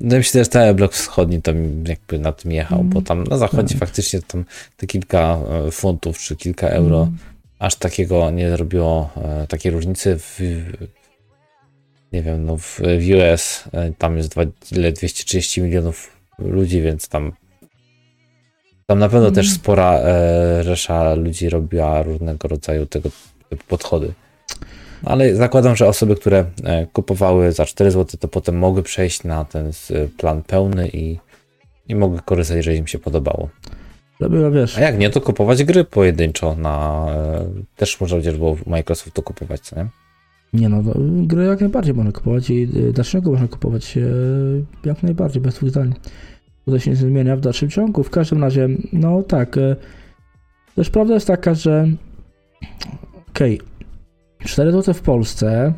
No 0.00 0.16
myślę, 0.16 0.44
że 0.44 0.50
ten 0.50 0.76
blok 0.76 0.92
wschodni 0.92 1.42
tam 1.42 1.56
jakby 1.88 2.18
na 2.18 2.32
tym 2.32 2.52
jechał, 2.52 2.80
mm. 2.80 2.90
bo 2.90 3.02
tam 3.02 3.24
na 3.24 3.38
zachodzie 3.38 3.68
tak. 3.68 3.78
faktycznie 3.78 4.22
tam 4.22 4.44
te 4.76 4.86
kilka 4.86 5.38
funtów 5.70 6.18
czy 6.18 6.36
kilka 6.36 6.68
euro 6.68 7.02
mm. 7.02 7.16
aż 7.58 7.76
takiego 7.76 8.30
nie 8.30 8.50
zrobiło 8.50 9.10
takiej 9.48 9.72
różnicy 9.72 10.18
w 10.18 10.40
nie 12.12 12.22
wiem, 12.22 12.44
no 12.44 12.56
w, 12.56 12.80
US 13.16 13.64
tam 13.98 14.16
jest 14.16 14.28
dwa, 14.28 14.42
230 14.70 15.62
milionów 15.62 16.16
ludzi, 16.38 16.82
więc 16.82 17.08
tam 17.08 17.32
tam 18.86 18.98
na 18.98 19.08
pewno 19.08 19.26
mm. 19.26 19.34
też 19.34 19.50
spora 19.50 19.92
e, 19.92 20.62
resza 20.62 21.14
ludzi 21.14 21.48
robiła 21.48 22.02
różnego 22.02 22.48
rodzaju 22.48 22.86
tego 22.86 23.10
podchody. 23.68 24.12
Ale 25.04 25.36
zakładam, 25.36 25.76
że 25.76 25.88
osoby, 25.88 26.16
które 26.16 26.44
e, 26.64 26.86
kupowały 26.86 27.52
za 27.52 27.66
4 27.66 27.90
zł, 27.90 28.18
to 28.20 28.28
potem 28.28 28.58
mogły 28.58 28.82
przejść 28.82 29.24
na 29.24 29.44
ten 29.44 29.70
plan 30.18 30.42
pełny 30.42 30.88
i, 30.88 31.18
i 31.88 31.94
mogły 31.94 32.20
korzystać, 32.24 32.56
jeżeli 32.56 32.78
im 32.78 32.86
się 32.86 32.98
podobało. 32.98 33.48
Żeby, 34.20 34.50
wiesz. 34.50 34.78
A 34.78 34.80
jak 34.80 34.98
nie, 34.98 35.10
to 35.10 35.20
kupować 35.20 35.64
gry 35.64 35.84
pojedynczo 35.84 36.54
na. 36.56 37.06
E, 37.10 37.46
też 37.76 38.00
można 38.00 38.18
przecież 38.18 38.38
było 38.38 38.56
Microsoft 38.66 39.14
to 39.14 39.22
kupować, 39.22 39.60
co 39.60 39.76
nie? 39.76 39.86
Nie 40.52 40.68
no, 40.68 40.82
gry 41.22 41.44
jak 41.44 41.60
najbardziej 41.60 41.94
można 41.94 42.12
kupować 42.12 42.50
i 42.50 42.62
e, 42.62 42.92
dlaczego 42.92 43.30
można 43.30 43.48
kupować 43.48 43.98
jak 44.84 45.02
najbardziej, 45.02 45.42
bez 45.42 45.54
dwóch 45.54 45.70
zdań. 45.70 45.94
Tutaj 46.64 46.80
się 46.80 46.90
nie 46.90 46.96
zmienia 46.96 47.36
w 47.36 47.40
dalszym 47.40 47.70
ciągu. 47.70 48.02
W 48.02 48.10
każdym 48.10 48.44
razie, 48.44 48.68
no 48.92 49.22
tak. 49.22 49.56
Też 50.74 50.90
prawda 50.90 51.14
jest 51.14 51.26
taka, 51.26 51.54
że 51.54 51.88
Okej. 53.28 53.60
Okay. 53.60 54.48
4 54.48 54.72
zł 54.72 54.94
w 54.94 55.00
Polsce, 55.00 55.72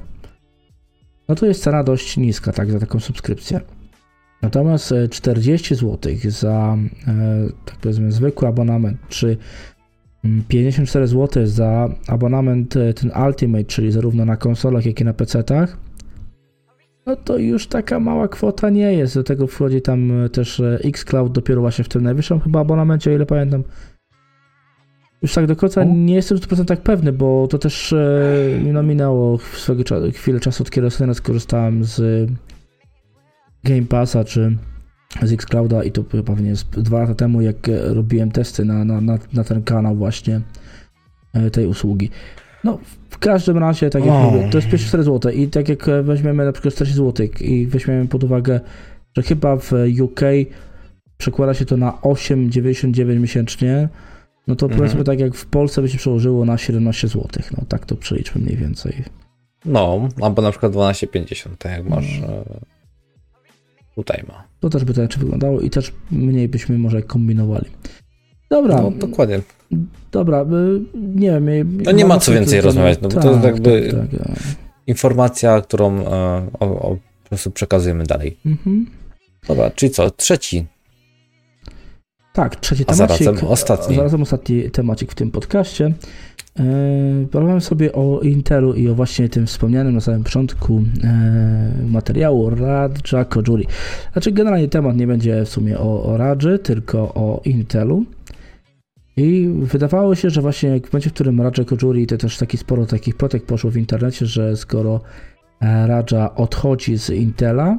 no 1.29 1.35
to 1.35 1.47
jest 1.47 1.63
cena 1.63 1.85
dość 1.85 2.17
niska, 2.17 2.53
tak, 2.53 2.71
za 2.71 2.81
taką 2.81 3.01
subskrypcję. 3.01 3.61
Natomiast 4.43 4.95
40 5.11 5.75
e, 5.75 5.77
zł 5.77 6.13
za, 6.29 6.77
tak 7.65 7.77
powiedzmy, 7.77 8.13
zwykły 8.13 8.49
abonament, 8.49 8.99
czy 9.09 9.37
54 10.49 11.05
mm, 11.05 11.09
zł 11.09 11.47
za 11.47 11.89
abonament 12.09 12.77
e, 12.77 12.95
ten 12.95 13.11
Ultimate, 13.27 13.65
czyli 13.65 13.93
zarówno 13.93 14.25
na 14.25 14.37
konsolach, 14.37 14.87
jak 14.87 15.01
i 15.01 15.05
na 15.05 15.13
PC-tach, 15.13 15.77
no 17.07 17.17
to 17.17 17.39
już 17.39 17.67
taka 17.67 18.01
mała 18.01 18.29
kwota 18.29 18.71
nie 18.71 18.93
jest. 18.93 19.15
Do 19.15 19.25
tego 19.25 19.47
wchodzi 19.47 19.83
tam 19.83 20.13
też 20.33 20.63
Xcloud 20.85 21.33
dopiero 21.33 21.61
właśnie 21.61 21.85
w 21.85 21.89
tym 21.89 22.03
najwyższym 22.03 22.41
chyba 22.41 22.61
abonamencie, 22.61 23.11
o 23.11 23.15
ile 23.15 23.27
pamiętam, 23.27 23.65
już 25.23 25.35
tak 25.35 25.47
do 25.47 25.57
końca 25.57 25.85
nie 25.85 26.15
jestem 26.15 26.39
100% 26.39 26.65
tak 26.65 26.81
pewny, 26.81 27.13
bo 27.13 27.49
to 27.51 27.59
też 27.59 27.93
e, 27.93 28.61
no, 28.73 28.83
minęło 28.83 29.39
swego 29.39 29.83
chwilę 30.13 30.41
czasu, 30.41 30.63
od 30.63 30.71
kiedy 30.71 30.87
ostatnio 30.87 31.15
skorzystałem 31.15 31.85
z 31.85 32.29
Game 33.65 33.83
Passa 33.83 34.25
czy 34.25 34.57
z 35.23 35.33
Xclouda 35.33 35.85
i 35.85 35.93
to 35.93 36.05
pewnie 36.05 36.53
dwa 36.73 36.99
lata 36.99 37.15
temu, 37.15 37.41
jak 37.41 37.57
robiłem 37.85 38.31
testy 38.31 38.65
na, 38.65 38.85
na, 38.85 39.01
na, 39.01 39.19
na 39.33 39.45
ten 39.45 39.63
kanał 39.63 39.97
właśnie 39.97 40.41
e, 41.33 41.51
tej 41.51 41.67
usługi. 41.67 42.11
No, 42.65 42.79
w 43.11 43.19
każdym 43.19 43.59
razie, 43.59 43.91
tak 43.91 44.05
jak 44.05 44.15
mówię, 44.15 44.49
to 44.51 44.59
jest 44.59 44.69
54 44.69 45.03
zł 45.03 45.33
i 45.33 45.49
tak 45.49 45.69
jak 45.69 45.87
weźmiemy 46.03 46.45
na 46.45 46.53
przykład 46.53 46.75
40 46.75 46.97
zł 46.97 47.27
i 47.41 47.67
weźmiemy 47.67 48.09
pod 48.09 48.25
uwagę, 48.25 48.61
że 49.17 49.23
chyba 49.23 49.57
w 49.57 49.73
UK 50.03 50.21
przekłada 51.19 51.55
się 51.55 51.65
to 51.65 51.77
na 51.77 51.91
8,99 51.91 53.21
miesięcznie, 53.21 53.89
no 54.47 54.57
to 54.57 54.67
mhm. 54.67 54.79
powiedzmy 54.79 55.05
tak 55.05 55.21
jak 55.21 55.35
w 55.35 55.47
Polsce 55.47 55.83
by 55.83 55.89
się 55.89 55.99
przełożyło 55.99 56.45
na 56.45 56.59
17 56.59 57.09
zł. 57.09 57.29
No 57.59 57.65
tak 57.69 57.87
to 57.87 57.97
przeliczmy 57.97 58.43
mniej 58.43 58.57
więcej. 58.57 59.03
No, 59.65 60.09
albo 60.21 60.43
na 60.43 60.51
przykład 60.51 60.73
12,50, 60.73 61.49
tak 61.59 61.73
jak 61.73 61.89
masz 61.89 62.21
no. 62.21 62.29
Tutaj 63.95 64.25
ma. 64.29 64.45
To 64.61 64.71
też 64.71 64.85
by 64.85 64.95
to 64.95 65.01
inaczej 65.01 65.21
wyglądało 65.21 65.61
i 65.61 65.71
też 65.71 65.93
mniej 66.11 66.49
byśmy 66.49 66.79
może 66.79 67.03
kombinowali. 67.03 67.67
Dobra. 68.51 68.83
No, 68.83 68.91
dokładnie. 68.91 69.41
Dobra, 70.13 70.47
nie 70.95 71.41
wiem. 71.41 71.79
No 71.85 71.93
nie 71.93 72.05
ma 72.05 72.19
co 72.19 72.33
więcej 72.33 72.61
rozmawiać, 72.61 72.99
no 73.03 73.09
bo 73.09 73.15
tak, 73.15 73.23
to 73.23 73.31
jest 73.31 73.43
tak, 73.43 73.55
jakby 73.55 73.93
tak, 73.93 74.27
tak, 74.27 74.39
informacja, 74.87 75.61
którą 75.61 75.99
e, 75.99 76.07
o, 76.61 76.91
o, 76.91 76.97
po 77.23 77.29
prostu 77.29 77.51
przekazujemy 77.51 78.05
dalej. 78.05 78.37
Mhm. 78.47 78.87
Dobra, 79.49 79.71
czyli 79.71 79.91
co? 79.91 80.11
Trzeci 80.11 80.67
tak, 82.35 82.57
trzeci 82.57 82.85
temacik. 82.85 83.05
A 83.05 83.25
zarazem 83.25 83.49
ostatni. 83.49 83.97
Zarazem 83.97 84.23
ostatni 84.23 84.71
temacik 84.71 85.13
w 85.13 85.15
tym 85.15 85.31
podcaście. 85.31 85.93
E, 86.59 87.27
porozmawiam 87.31 87.61
sobie 87.61 87.93
o 87.93 88.21
Intelu 88.21 88.75
i 88.75 88.89
o 88.89 88.95
właśnie 88.95 89.29
tym 89.29 89.47
wspomnianym 89.47 89.95
na 89.95 90.01
samym 90.01 90.25
początku 90.25 90.83
e, 91.05 91.73
materiału 91.89 92.51
Radża 92.51 93.25
Kojuri. 93.25 93.67
Znaczy 94.13 94.33
generalnie 94.33 94.69
temat 94.69 94.97
nie 94.97 95.07
będzie 95.07 95.45
w 95.45 95.49
sumie 95.49 95.79
o, 95.79 96.05
o 96.05 96.17
Radży, 96.17 96.59
tylko 96.59 96.99
o 97.15 97.41
Intelu. 97.45 98.05
I 99.17 99.49
wydawało 99.63 100.15
się, 100.15 100.31
że 100.31 100.43
właśnie 100.43 100.81
w 100.81 100.93
momencie, 100.93 101.11
w 101.11 101.13
którym 101.13 101.41
Radża 101.41 101.65
Kojuri, 101.65 102.07
to 102.07 102.17
też 102.17 102.39
taki 102.39 102.57
sporo 102.57 102.87
takich 102.87 103.17
plotek 103.17 103.47
poszło 103.47 103.71
w 103.71 103.77
internecie, 103.77 104.27
że 104.27 104.57
skoro 104.57 105.01
e, 105.61 105.87
Radża 105.87 106.35
odchodzi 106.35 106.99
z 106.99 107.11
Intela, 107.11 107.79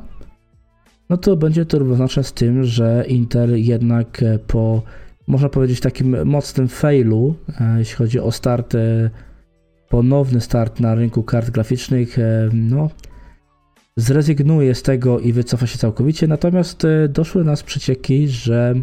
no 1.09 1.17
to 1.17 1.35
będzie 1.35 1.65
to 1.65 1.79
równoznaczne 1.79 2.23
z 2.23 2.33
tym, 2.33 2.63
że 2.63 3.05
Intel 3.07 3.63
jednak 3.63 4.23
po, 4.47 4.81
można 5.27 5.49
powiedzieć, 5.49 5.79
takim 5.79 6.25
mocnym 6.25 6.67
failu, 6.67 7.35
e, 7.59 7.79
jeśli 7.79 7.95
chodzi 7.95 8.19
o 8.19 8.31
start, 8.31 8.75
e, 8.75 9.09
ponowny 9.89 10.41
start 10.41 10.79
na 10.79 10.95
rynku 10.95 11.23
kart 11.23 11.49
graficznych, 11.49 12.17
no, 12.53 12.89
zrezygnuje 13.97 14.75
z 14.75 14.83
tego 14.83 15.19
i 15.19 15.33
wycofa 15.33 15.67
się 15.67 15.77
całkowicie. 15.77 16.27
Natomiast 16.27 16.83
doszły 17.09 17.43
nas 17.43 17.63
przecieki, 17.63 18.27
że 18.27 18.75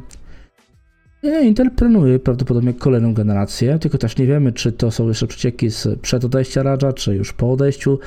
Intel 1.23 1.71
planuje 1.71 2.19
prawdopodobnie 2.19 2.75
kolejną 2.75 3.15
generację, 3.15 3.79
tylko 3.79 3.99
też 3.99 4.17
nie 4.17 4.27
wiemy, 4.27 4.53
czy 4.53 4.73
to 4.73 4.91
są 4.91 5.09
jeszcze 5.09 5.27
przecieki 5.27 5.71
z 5.71 6.01
przed 6.01 6.25
odejścia 6.25 6.63
Raja, 6.63 6.93
czy 6.93 7.15
już 7.15 7.33
po 7.33 7.53
odejściu. 7.53 7.99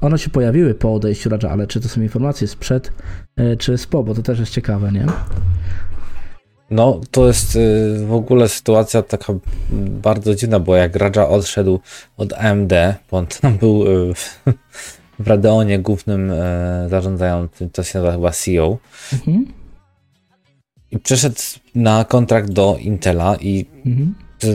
One 0.00 0.18
się 0.18 0.30
pojawiły 0.30 0.74
po 0.74 0.94
odejściu 0.94 1.28
Raja, 1.28 1.50
ale 1.50 1.66
czy 1.66 1.80
to 1.80 1.88
są 1.88 2.02
informacje 2.02 2.48
sprzed, 2.48 2.92
e, 3.36 3.56
czy 3.56 3.78
z 3.78 3.86
po, 3.86 4.04
bo 4.04 4.14
to 4.14 4.22
też 4.22 4.38
jest 4.38 4.52
ciekawe, 4.52 4.92
nie? 4.92 5.06
No, 6.70 7.00
to 7.10 7.26
jest 7.26 7.56
y, 7.56 8.06
w 8.06 8.12
ogóle 8.12 8.48
sytuacja 8.48 9.02
taka 9.02 9.32
bardzo 9.70 10.34
dziwna, 10.34 10.60
bo 10.60 10.76
jak 10.76 10.96
Raja 10.96 11.28
odszedł 11.28 11.80
od 12.16 12.32
AMD, 12.32 12.72
bo 13.10 13.16
on 13.16 13.26
tam 13.26 13.58
był 13.58 13.86
y, 13.86 14.14
w 15.18 15.28
Radeonie 15.28 15.78
głównym 15.78 16.30
e, 16.30 16.86
zarządzającym, 16.90 17.70
to 17.70 17.82
się 17.82 17.98
nazywa 17.98 18.12
chyba 18.12 18.30
CEO. 18.30 18.78
Mhm. 19.12 19.46
I 20.90 20.98
przeszedł 20.98 21.40
na 21.74 22.04
kontrakt 22.04 22.50
do 22.50 22.76
Intela 22.80 23.36
i 23.36 23.66
mhm. 23.86 24.14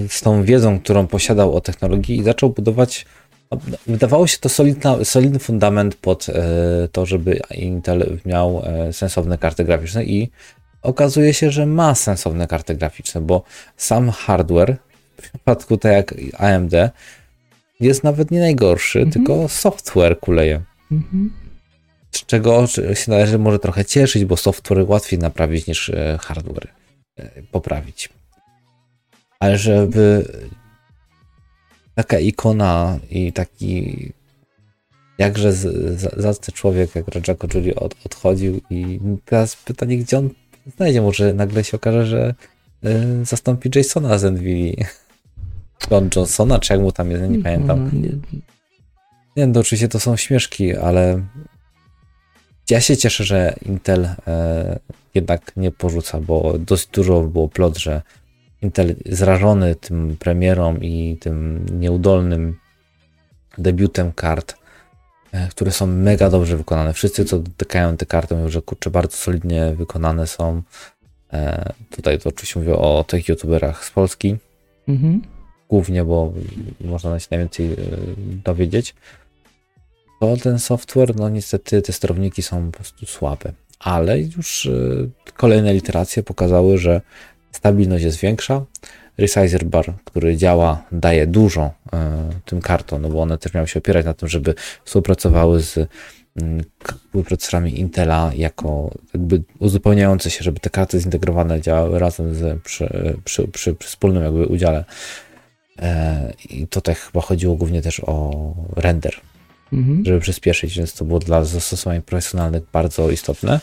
z, 0.10 0.22
tą 0.22 0.44
wiedzą, 0.44 0.80
którą 0.80 1.08
posiadał 1.08 1.56
o 1.56 1.62
technologii 1.62 2.18
i 2.18 2.24
zaczął 2.24 2.50
budować 2.50 3.06
no, 3.52 3.58
Wydawało 3.88 4.28
się 4.28 4.38
to 4.38 4.50
solidna, 4.50 5.06
solidny 5.06 5.40
fundament 5.40 5.96
pod 5.96 6.28
to, 6.92 7.06
żeby 7.06 7.40
Intel 7.56 8.18
miał 8.26 8.64
sensowne 8.92 9.38
karty 9.38 9.64
graficzne 9.64 10.04
i 10.04 10.32
okazuje 10.82 11.34
się, 11.34 11.52
że 11.52 11.66
ma 11.66 11.96
sensowne 11.96 12.48
karty 12.48 12.76
graficzne, 12.76 13.22
bo 13.22 13.44
sam 13.78 14.10
hardware, 14.10 14.78
w 15.18 15.22
przypadku 15.22 15.78
tak 15.78 15.92
jak 15.92 16.14
AMD, 16.38 16.74
jest 17.80 18.04
nawet 18.04 18.32
nie 18.32 18.40
najgorszy, 18.40 19.00
mhm. 19.00 19.12
tylko 19.12 19.50
software 19.50 20.20
kuleje. 20.20 20.62
Mhm. 20.92 21.34
Z 22.12 22.26
czego 22.26 22.68
się 22.68 23.12
należy 23.12 23.40
może 23.40 23.60
trochę 23.60 23.86
cieszyć, 23.86 24.26
bo 24.26 24.38
software 24.38 24.90
łatwiej 24.90 25.20
naprawić 25.20 25.68
niż 25.68 25.90
e, 25.90 26.18
hardware 26.22 26.68
e, 27.18 27.42
poprawić. 27.52 28.10
Ale 29.40 29.58
żeby 29.58 30.26
taka 31.96 32.20
ikona 32.20 33.00
i 33.10 33.34
taki 33.34 34.12
jakże 35.18 35.54
zacny 36.18 36.54
człowiek 36.54 36.96
jak 36.96 37.08
Raja 37.08 37.36
Kojuli 37.38 37.76
od, 37.76 37.96
odchodził 38.06 38.62
i 38.70 39.00
teraz 39.26 39.56
pytanie, 39.56 39.98
gdzie 39.98 40.18
on 40.18 40.30
znajdzie? 40.68 41.02
Może 41.02 41.34
nagle 41.34 41.64
się 41.64 41.78
okaże, 41.78 42.06
że 42.06 42.36
y, 42.86 43.26
zastąpi 43.26 43.70
Jasona 43.76 44.18
z 44.18 44.26
Envili. 44.26 44.78
John 45.92 46.10
Johnsona, 46.16 46.60
czy 46.60 46.74
jak 46.74 46.82
mu 46.82 46.92
tam 46.92 47.12
jest, 47.12 47.24
nie 47.30 47.44
pamiętam. 47.44 47.90
Nie, 47.94 48.10
nie 49.38 49.48
no 49.48 49.60
oczywiście 49.60 49.88
to 49.88 50.00
są 50.00 50.18
śmieszki, 50.18 50.76
ale 50.76 51.22
ja 52.70 52.82
się 52.82 52.98
cieszę, 52.98 53.24
że 53.24 53.56
Intel 53.66 54.06
e, 54.28 54.80
jednak 55.16 55.52
nie 55.58 55.72
porzuca, 55.72 56.20
bo 56.20 56.58
dość 56.58 56.88
dużo 56.88 57.22
było 57.22 57.50
plot, 57.50 57.78
że 57.78 58.02
Intel 58.62 58.96
zrażony 59.06 59.76
tym 59.76 60.18
premierą 60.20 60.78
i 60.78 61.18
tym 61.22 61.66
nieudolnym 61.80 62.58
debiutem 63.58 64.12
kart, 64.12 64.56
które 65.50 65.72
są 65.72 65.88
mega 65.88 66.30
dobrze 66.30 66.58
wykonane. 66.58 66.94
Wszyscy, 66.94 67.26
co 67.26 67.40
dotykają 67.40 67.98
te 67.98 68.06
karty, 68.06 68.36
mówią, 68.36 68.50
że 68.50 68.62
kurczę, 68.62 68.90
bardzo 68.90 69.18
solidnie 69.18 69.74
wykonane 69.76 70.28
są. 70.28 70.62
E, 71.34 71.74
tutaj 71.90 72.20
to 72.20 72.30
oczywiście 72.30 72.60
mówię 72.60 72.76
o 72.76 73.06
tych 73.08 73.28
youtuberach 73.28 73.86
z 73.86 73.92
Polski. 73.92 74.38
Mhm. 74.88 75.22
Głównie, 75.70 76.04
bo 76.04 76.34
można 76.82 77.20
się 77.20 77.28
najwięcej 77.32 77.74
e, 77.74 77.76
dowiedzieć 78.44 78.96
to 80.22 80.38
ten 80.38 80.60
software, 80.60 81.16
no 81.16 81.30
niestety 81.30 81.82
te 81.82 81.94
sterowniki 81.94 82.42
są 82.42 82.72
po 82.72 82.78
prostu 82.78 83.06
słabe. 83.06 83.54
Ale 83.80 84.22
już 84.22 84.66
y, 84.66 85.10
kolejne 85.38 85.74
literacje 85.74 86.24
pokazały, 86.24 86.78
że 86.78 87.02
stabilność 87.52 88.04
jest 88.04 88.20
większa. 88.20 88.66
Resizer 89.18 89.66
bar, 89.66 89.94
który 90.06 90.38
działa, 90.38 90.84
daje 90.92 91.28
dużo 91.28 91.66
y, 91.66 91.90
tym 92.46 92.62
kartom, 92.62 93.02
no 93.02 93.10
bo 93.10 93.22
one 93.22 93.38
też 93.38 93.54
miały 93.54 93.68
się 93.68 93.80
opierać 93.80 94.06
na 94.06 94.14
tym, 94.14 94.28
żeby 94.28 94.56
współpracowały 94.86 95.62
z 95.62 95.78
mm, 96.36 96.64
procesorami 97.26 97.80
Intela 97.80 98.32
jako 98.36 98.92
jakby 99.14 99.44
uzupełniające 99.60 100.32
się, 100.32 100.44
żeby 100.44 100.60
te 100.60 100.70
karty 100.70 101.00
zintegrowane 101.00 101.62
działały 101.62 102.00
razem 102.00 102.36
z, 102.36 102.62
przy, 102.62 103.16
przy, 103.24 103.48
przy, 103.48 103.74
przy 103.74 103.90
wspólnym 103.90 104.24
jakby 104.24 104.48
udziale. 104.48 104.86
E, 105.80 106.34
I 106.50 106.68
tutaj 106.68 106.96
chyba 106.96 107.22
chodziło 107.22 107.56
głównie 107.56 107.82
też 107.82 108.00
o 108.00 108.32
render, 108.76 109.16
mhm. 109.74 110.06
żeby 110.06 110.20
przyspieszyć, 110.20 110.78
więc 110.78 110.94
to 110.94 111.06
było 111.06 111.20
dla 111.20 111.44
zastosowań 111.44 112.02
profesjonalnych 112.02 112.64
bardzo 112.74 113.12
istotne. 113.12 113.60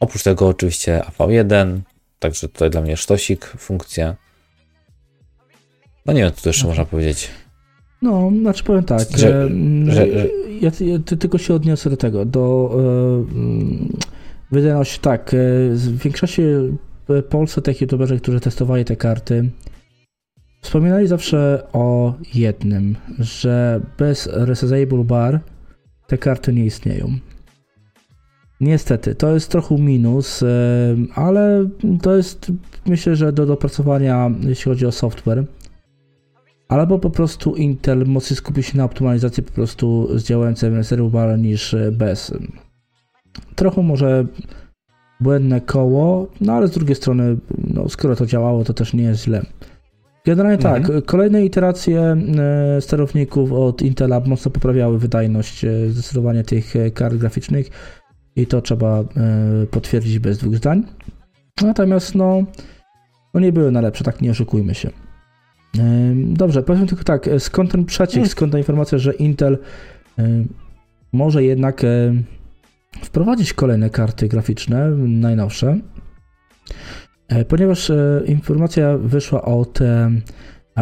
Oprócz 0.00 0.22
tego 0.22 0.48
oczywiście 0.48 1.02
AV1, 1.18 1.80
także 2.20 2.48
tutaj 2.48 2.70
dla 2.70 2.80
mnie 2.80 2.96
sztosik, 2.96 3.46
funkcja. 3.46 4.16
No 6.06 6.12
nie 6.12 6.20
wiem, 6.20 6.32
co 6.32 6.42
tu 6.42 6.48
jeszcze 6.48 6.66
można 6.66 6.84
powiedzieć. 6.84 7.30
No, 8.02 8.30
znaczy 8.40 8.64
powiem 8.64 8.84
tak, 8.84 9.08
że, 9.10 9.48
że, 9.86 9.92
że 9.92 10.06
ja, 10.60 10.70
ja, 10.80 10.98
tylko 11.18 11.38
się 11.38 11.54
odniosę 11.54 11.90
do 11.90 11.96
tego, 11.96 12.24
do 12.24 12.76
yy, 13.34 13.88
wydajności, 14.50 15.00
tak, 15.00 15.30
w 15.70 15.98
większości 15.98 16.42
Polsce 17.30 17.62
tych 17.62 17.80
youtuberzy, 17.80 18.20
którzy 18.20 18.40
testowali 18.40 18.84
te 18.84 18.96
karty, 18.96 19.50
Wspominali 20.60 21.06
zawsze 21.06 21.66
o 21.72 22.14
jednym, 22.34 22.96
że 23.18 23.80
bez 23.98 24.28
resizable 24.32 25.04
bar 25.04 25.40
te 26.06 26.18
karty 26.18 26.52
nie 26.52 26.64
istnieją. 26.64 27.18
Niestety, 28.60 29.14
to 29.14 29.34
jest 29.34 29.50
trochę 29.50 29.74
minus, 29.78 30.44
ale 31.14 31.68
to 32.02 32.16
jest 32.16 32.52
myślę, 32.86 33.16
że 33.16 33.32
do 33.32 33.46
dopracowania, 33.46 34.30
jeśli 34.40 34.64
chodzi 34.64 34.86
o 34.86 34.92
software. 34.92 35.44
Albo 36.68 36.98
po 36.98 37.10
prostu 37.10 37.56
Intel 37.56 38.04
mocniej 38.06 38.36
skupi 38.36 38.62
się 38.62 38.78
na 38.78 38.84
optymalizacji 38.84 39.42
po 39.42 39.52
prostu 39.52 40.08
z 40.18 40.24
działającym 40.24 40.82
bar 41.12 41.38
niż 41.38 41.76
bez. 41.92 42.34
Trochę 43.54 43.82
może 43.82 44.26
błędne 45.20 45.60
koło, 45.60 46.26
no 46.40 46.52
ale 46.52 46.68
z 46.68 46.70
drugiej 46.70 46.96
strony, 46.96 47.36
no, 47.74 47.88
skoro 47.88 48.16
to 48.16 48.26
działało, 48.26 48.64
to 48.64 48.74
też 48.74 48.94
nie 48.94 49.02
jest 49.02 49.24
źle. 49.24 49.42
Generalnie 50.24 50.58
tak, 50.58 50.80
mhm. 50.80 51.02
Kolejne 51.02 51.44
iteracje 51.44 52.00
e, 52.00 52.80
sterowników 52.80 53.52
od 53.52 53.82
Intela 53.82 54.20
mocno 54.20 54.50
poprawiały 54.50 54.98
wydajność 54.98 55.64
e, 55.64 55.90
zdecydowanie 55.90 56.44
tych 56.44 56.76
e, 56.76 56.90
kart 56.90 57.14
graficznych 57.14 57.70
i 58.36 58.46
to 58.46 58.60
trzeba 58.60 59.04
potwierdzić 59.70 60.18
bez 60.18 60.38
dwóch 60.38 60.56
zdań. 60.56 60.82
Natomiast 61.62 62.14
no, 62.14 62.42
no 63.34 63.40
nie 63.40 63.52
były 63.52 63.72
najlepsze, 63.72 64.04
tak 64.04 64.20
nie 64.20 64.30
oszukujmy 64.30 64.74
się. 64.74 64.90
Dobrze, 66.14 66.62
powiem 66.62 66.86
tylko 66.86 67.04
tak, 67.04 67.28
skąd 67.38 67.72
ten 67.72 67.84
przeciek, 67.84 68.16
mm. 68.16 68.28
skąd 68.28 68.52
ta 68.52 68.58
informacja, 68.58 68.98
że 68.98 69.12
Intel 69.14 69.58
może 71.12 71.44
jednak 71.44 71.82
wprowadzić 73.02 73.52
kolejne 73.52 73.90
karty 73.90 74.28
graficzne, 74.28 74.90
najnowsze. 74.96 75.78
E, 77.28 77.44
ponieważ 77.44 77.90
e, 77.90 78.22
informacja 78.26 78.98
wyszła 78.98 79.42
od 79.42 79.80
e, 79.80 80.10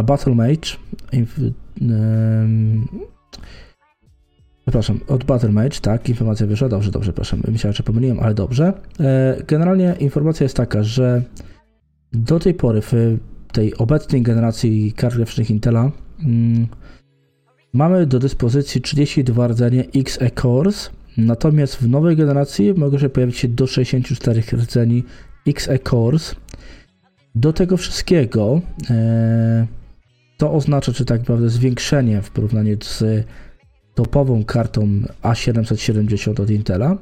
Battle 0.05 0.35
Mage, 0.35 0.77
przepraszam, 4.69 5.01
od 5.09 5.25
Battle 5.25 5.53
Mage, 5.53 5.81
tak, 5.81 6.09
informacja 6.09 6.47
wyszła, 6.47 6.69
dobrze, 6.69 6.91
dobrze, 6.91 7.13
przepraszam, 7.13 7.43
myślałem, 7.53 7.75
że 7.75 7.83
pomyliłem, 7.83 8.21
ale 8.21 8.35
dobrze. 8.35 8.73
Generalnie 9.47 9.97
informacja 10.01 10.45
jest 10.45 10.57
taka, 10.57 10.83
że 10.83 11.23
do 12.13 12.41
tej 12.41 12.55
pory 12.55 12.81
w 12.81 12.93
tej 13.53 13.77
obecnej 13.77 14.23
generacji 14.23 14.93
kart 14.93 15.17
graficznych 15.17 15.51
Intela 15.51 15.91
mm, 16.25 16.67
mamy 17.73 18.07
do 18.07 18.19
dyspozycji 18.19 18.81
32 18.81 19.49
rdzenie 19.49 19.85
XE 19.97 20.31
Cores, 20.31 20.91
natomiast 21.17 21.77
w 21.77 21.89
nowej 21.89 22.17
generacji 22.17 22.75
mogą 22.75 22.99
się 22.99 23.09
pojawić 23.09 23.37
się 23.37 23.49
do 23.49 23.67
64 23.67 24.43
rdzeni 24.53 25.05
XE 25.47 25.79
Cores. 25.79 26.35
Do 27.35 27.53
tego 27.53 27.77
wszystkiego 27.77 28.61
e, 28.91 29.67
to 30.37 30.53
oznacza, 30.53 30.93
czy 30.93 31.05
tak 31.05 31.21
naprawdę 31.21 31.49
zwiększenie 31.49 32.23
w 32.23 32.31
porównaniu 32.31 32.77
z 32.83 33.27
topową 33.99 34.45
kartą 34.45 34.89
A770 35.23 36.41
od 36.43 36.51
Intela. 36.51 36.97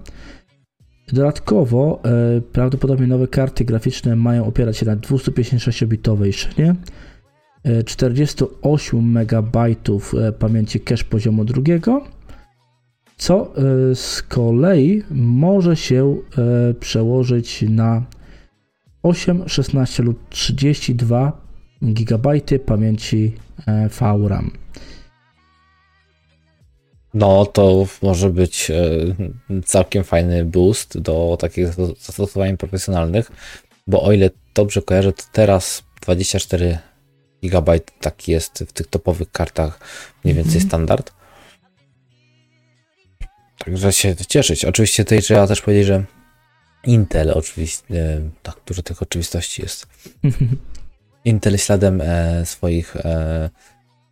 Dodatkowo 1.13 2.03
e, 2.05 2.41
prawdopodobnie 2.41 3.07
nowe 3.07 3.29
karty 3.29 3.65
graficzne 3.65 4.17
mają 4.17 4.47
opierać 4.47 4.77
się 4.77 4.87
na 4.87 4.97
256-bitowej 4.97 6.33
szynie, 6.33 6.75
48 7.87 9.19
MB 9.19 9.57
pamięci 10.39 10.81
cache 10.81 11.05
poziomu 11.05 11.45
drugiego, 11.45 12.05
co 13.17 13.55
e, 13.57 13.95
z 13.95 14.23
kolei 14.23 15.03
może 15.11 15.77
się 15.77 16.17
przełożyć 16.81 17.65
na 17.69 18.03
8, 19.03 19.49
16 19.49 20.03
lub 20.03 20.29
32 20.29 21.33
GB 21.83 22.41
pamięci 22.67 23.33
e, 23.67 23.89
VRAM. 23.89 24.51
No, 27.17 27.47
to 27.47 27.87
może 28.03 28.31
być 28.31 28.71
e, 28.71 28.85
całkiem 29.65 30.05
fajny 30.05 30.45
boost 30.45 30.99
do 30.99 31.37
takich 31.41 31.69
zastosowań 31.75 32.57
profesjonalnych. 32.57 33.31
bo 33.87 34.03
o 34.03 34.13
ile 34.13 34.31
dobrze 34.55 34.83
kojarzę, 34.83 35.13
to 35.13 35.23
teraz 35.33 35.83
24 36.03 36.79
GB 37.43 37.81
taki 38.01 38.33
jest 38.33 38.65
w 38.69 38.73
tych 38.73 38.87
topowych 38.87 39.31
kartach 39.33 39.81
mniej 40.25 40.35
więcej 40.37 40.55
Mhm. 40.55 40.69
standard. 40.69 41.13
Także 43.65 43.93
się 43.93 44.17
cieszyć. 44.17 44.65
Oczywiście 44.65 45.05
tutaj 45.05 45.23
trzeba 45.23 45.47
też 45.47 45.63
powiedzieć, 45.63 45.87
że 45.87 46.05
Intel 46.85 47.31
oczywiście, 47.31 48.21
tak 48.43 48.57
dużo 48.67 48.83
tych 48.83 49.03
oczywistości 49.03 49.63
jest. 49.63 49.87
Intel 51.25 51.59
śladem 51.59 52.01
e, 52.01 52.47
swoich, 52.47 52.97
e, 52.97 53.51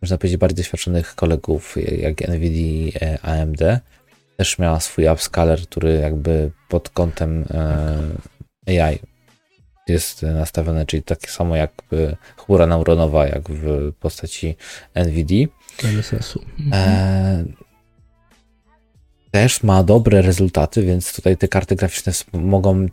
można 0.01 0.17
powiedzieć, 0.17 0.37
bardziej 0.37 0.57
doświadczonych 0.57 1.15
kolegów, 1.15 1.75
jak 1.97 2.27
NVIDIA, 2.27 2.99
e, 3.01 3.19
AMD, 3.21 3.61
też 4.37 4.59
miała 4.59 4.79
swój 4.79 5.09
upscaler, 5.09 5.61
który 5.61 5.93
jakby 5.93 6.51
pod 6.69 6.89
kątem 6.89 7.45
e, 8.67 8.83
AI 8.83 8.99
jest 9.87 10.21
nastawiony, 10.21 10.85
czyli 10.85 11.03
takie 11.03 11.27
samo 11.27 11.55
jakby 11.55 12.15
chmura 12.37 12.67
neuronowa, 12.67 13.27
jak 13.27 13.49
w 13.49 13.93
postaci 13.99 14.55
NVIDIA. 14.95 15.47
LSS-u. 15.83 16.41
Mhm. 16.59 16.73
E, 16.73 17.65
też 19.31 19.63
ma 19.63 19.83
dobre 19.83 20.21
rezultaty, 20.21 20.81
więc 20.81 21.15
tutaj 21.15 21.37
te 21.37 21.47
karty 21.47 21.75
graficzne 21.75 22.13
mogą, 22.33 22.87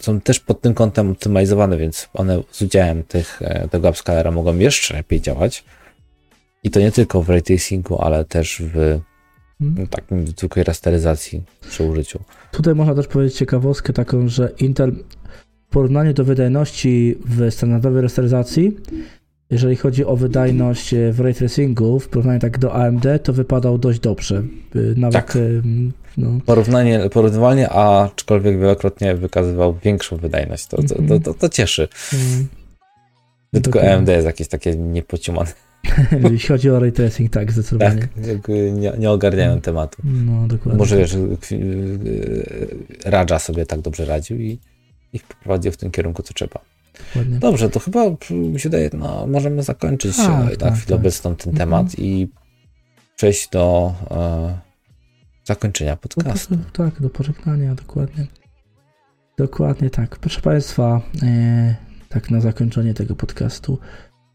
są 0.00 0.20
też 0.20 0.40
pod 0.40 0.60
tym 0.60 0.74
kątem 0.74 1.10
optymalizowane, 1.10 1.76
więc 1.76 2.08
one 2.12 2.42
z 2.50 2.62
udziałem 2.62 3.02
tych, 3.02 3.42
e, 3.42 3.68
tego 3.68 3.88
upscalera 3.88 4.30
mogą 4.30 4.58
jeszcze 4.58 4.96
lepiej 4.96 5.20
działać. 5.20 5.64
I 6.64 6.70
to 6.70 6.80
nie 6.80 6.92
tylko 6.92 7.22
w 7.22 7.28
ray 7.30 7.42
tracingu, 7.42 7.98
ale 8.02 8.24
też 8.24 8.62
w 8.74 9.00
Mhm. 9.60 9.86
takim 9.88 10.26
zwykłej 10.26 10.64
rasteryzacji 10.64 11.42
przy 11.68 11.84
użyciu. 11.84 12.20
Tutaj 12.52 12.74
można 12.74 12.94
też 12.94 13.06
powiedzieć 13.06 13.36
ciekawostkę 13.38 13.92
taką, 13.92 14.28
że 14.28 14.52
Intel 14.58 14.92
w 15.68 15.70
porównaniu 15.70 16.12
do 16.12 16.24
wydajności 16.24 17.18
w 17.26 17.50
standardowej 17.54 18.02
rasteryzacji, 18.02 18.76
jeżeli 19.50 19.76
chodzi 19.76 20.04
o 20.04 20.16
wydajność 20.16 20.94
e, 20.94 21.12
w 21.12 21.20
ray 21.20 21.34
tracingu, 21.34 22.00
w 22.00 22.08
porównaniu 22.08 22.40
tak 22.40 22.58
do 22.58 22.72
AMD, 22.74 23.06
to 23.22 23.32
wypadał 23.32 23.78
dość 23.78 24.00
dobrze. 24.00 24.42
Y, 24.76 24.94
Nawet 24.96 25.26
Tak. 25.26 25.36
y, 25.36 25.62
no, 26.16 26.40
Porównanie, 26.46 27.08
porównywalnie, 27.12 27.68
aczkolwiek 27.70 28.58
wielokrotnie 28.58 29.14
wykazywał 29.14 29.74
większą 29.84 30.16
wydajność. 30.16 30.66
To, 30.66 30.76
to, 30.82 30.94
to, 31.08 31.20
to, 31.20 31.34
to 31.34 31.48
cieszy. 31.48 31.88
mm, 32.12 32.48
Tylko. 33.62 33.82
AMD 33.92 34.08
jest 34.08 34.26
jakieś 34.26 34.48
takie 34.48 34.76
niepociumane. 34.76 35.52
jeśli 36.32 36.48
chodzi 36.48 36.70
o 36.70 36.80
ray 36.80 36.92
tracing, 36.92 37.32
tak, 37.32 37.52
zdecydowanie. 37.52 38.00
Tak, 38.00 38.48
nie, 38.74 38.92
nie 38.98 39.10
ogarniają 39.10 39.60
tematu. 39.60 40.02
No, 40.04 40.46
dokładnie. 40.48 40.78
Może 40.78 40.96
wiesz, 40.96 41.16
Radża 43.04 43.38
sobie 43.38 43.66
tak 43.66 43.80
dobrze 43.80 44.04
radził 44.04 44.40
i, 44.40 44.58
i 45.12 45.18
wprowadził 45.18 45.72
w 45.72 45.76
tym 45.76 45.90
kierunku, 45.90 46.22
co 46.22 46.34
trzeba. 46.34 46.60
Dokładnie. 47.08 47.38
Dobrze, 47.38 47.70
to 47.70 47.80
chyba 47.80 48.00
mi 48.30 48.60
się 48.60 48.70
daje, 48.70 48.90
no, 48.92 49.26
możemy 49.26 49.62
zakończyć 49.62 50.16
Tak, 50.16 50.26
e, 50.28 50.30
na 50.50 50.56
tak, 50.56 50.74
chwilę 50.74 50.86
tak. 50.86 51.00
obecną 51.00 51.36
ten 51.36 51.48
Mhm. 51.50 51.56
temat 51.56 51.98
i 51.98 52.28
przejść 53.16 53.48
do 53.48 53.94
e, 54.10 54.58
zakończenia 55.44 55.90
No, 55.92 55.96
podcastu. 55.96 56.56
po- 56.56 56.70
Tak, 56.84 57.00
do 57.00 57.10
pożegnania, 57.10 57.74
dokładnie. 57.74 58.26
Dokładnie 59.38 59.90
tak. 59.90 60.18
Proszę 60.18 60.40
Państwa, 60.40 61.00
e, 61.22 61.74
tak 62.08 62.30
na 62.30 62.40
zakończenie 62.40 62.94
tego 62.94 63.14
podcastu, 63.14 63.78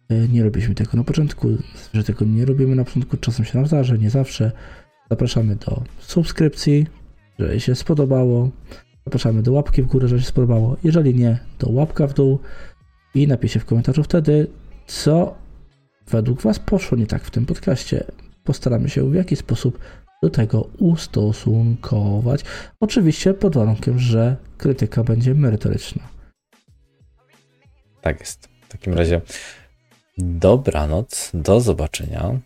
nie 0.10 0.44
robiliśmy 0.44 0.76
tego 0.76 0.98
na 0.98 1.04
początku, 1.04 1.48
że 1.94 2.04
tego 2.04 2.26
nie 2.26 2.46
robimy 2.46 2.76
na 2.76 2.84
początku, 2.84 3.18
czasem 3.18 3.46
się 3.46 3.58
nam 3.58 3.68
zdarzy, 3.68 4.00
nie 4.00 4.10
zawsze. 4.10 4.52
Zapraszamy 5.10 5.56
do 5.56 5.84
subskrypcji, 6.00 6.88
jeżeli 7.40 7.60
się 7.60 7.76
spodobało. 7.76 8.50
Zapraszamy 9.06 9.44
do 9.44 9.52
łapki 9.52 9.84
w 9.84 9.86
górę, 9.86 10.04
jeżeli 10.04 10.22
się 10.22 10.28
spodobało. 10.28 10.78
Jeżeli 10.84 11.16
nie, 11.16 11.40
to 11.58 11.70
łapka 11.72 12.08
w 12.08 12.14
dół 12.14 12.40
i 13.16 13.28
napiszcie 13.28 13.60
w 13.60 13.66
komentarzu 13.66 14.04
wtedy, 14.04 14.48
co 14.88 15.36
według 16.08 16.42
Was 16.42 16.60
poszło 16.60 16.98
nie 16.98 17.08
tak 17.08 17.24
w 17.24 17.32
tym 17.32 17.46
podcaście. 17.46 18.04
Postaramy 18.44 18.90
się 18.90 19.12
w 19.12 19.16
jakiś 19.16 19.40
sposób 19.40 19.80
do 20.24 20.30
tego 20.30 20.62
ustosunkować. 20.78 22.46
Oczywiście 22.80 23.34
pod 23.34 23.56
warunkiem, 23.56 24.00
że 24.00 24.38
krytyka 24.58 25.04
będzie 25.04 25.36
merytoryczna. 25.36 26.04
Tak 28.02 28.20
jest. 28.20 28.50
W 28.62 28.68
takim 28.72 28.94
razie 28.94 29.22
dobranoc, 30.20 31.32
do 31.34 31.62
zobaczenia. 31.62 32.40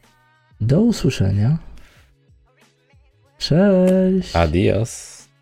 Do 0.62 0.82
usłyszenia. 0.82 1.58
Cześć. 3.38 4.36
Adios. 4.36 5.23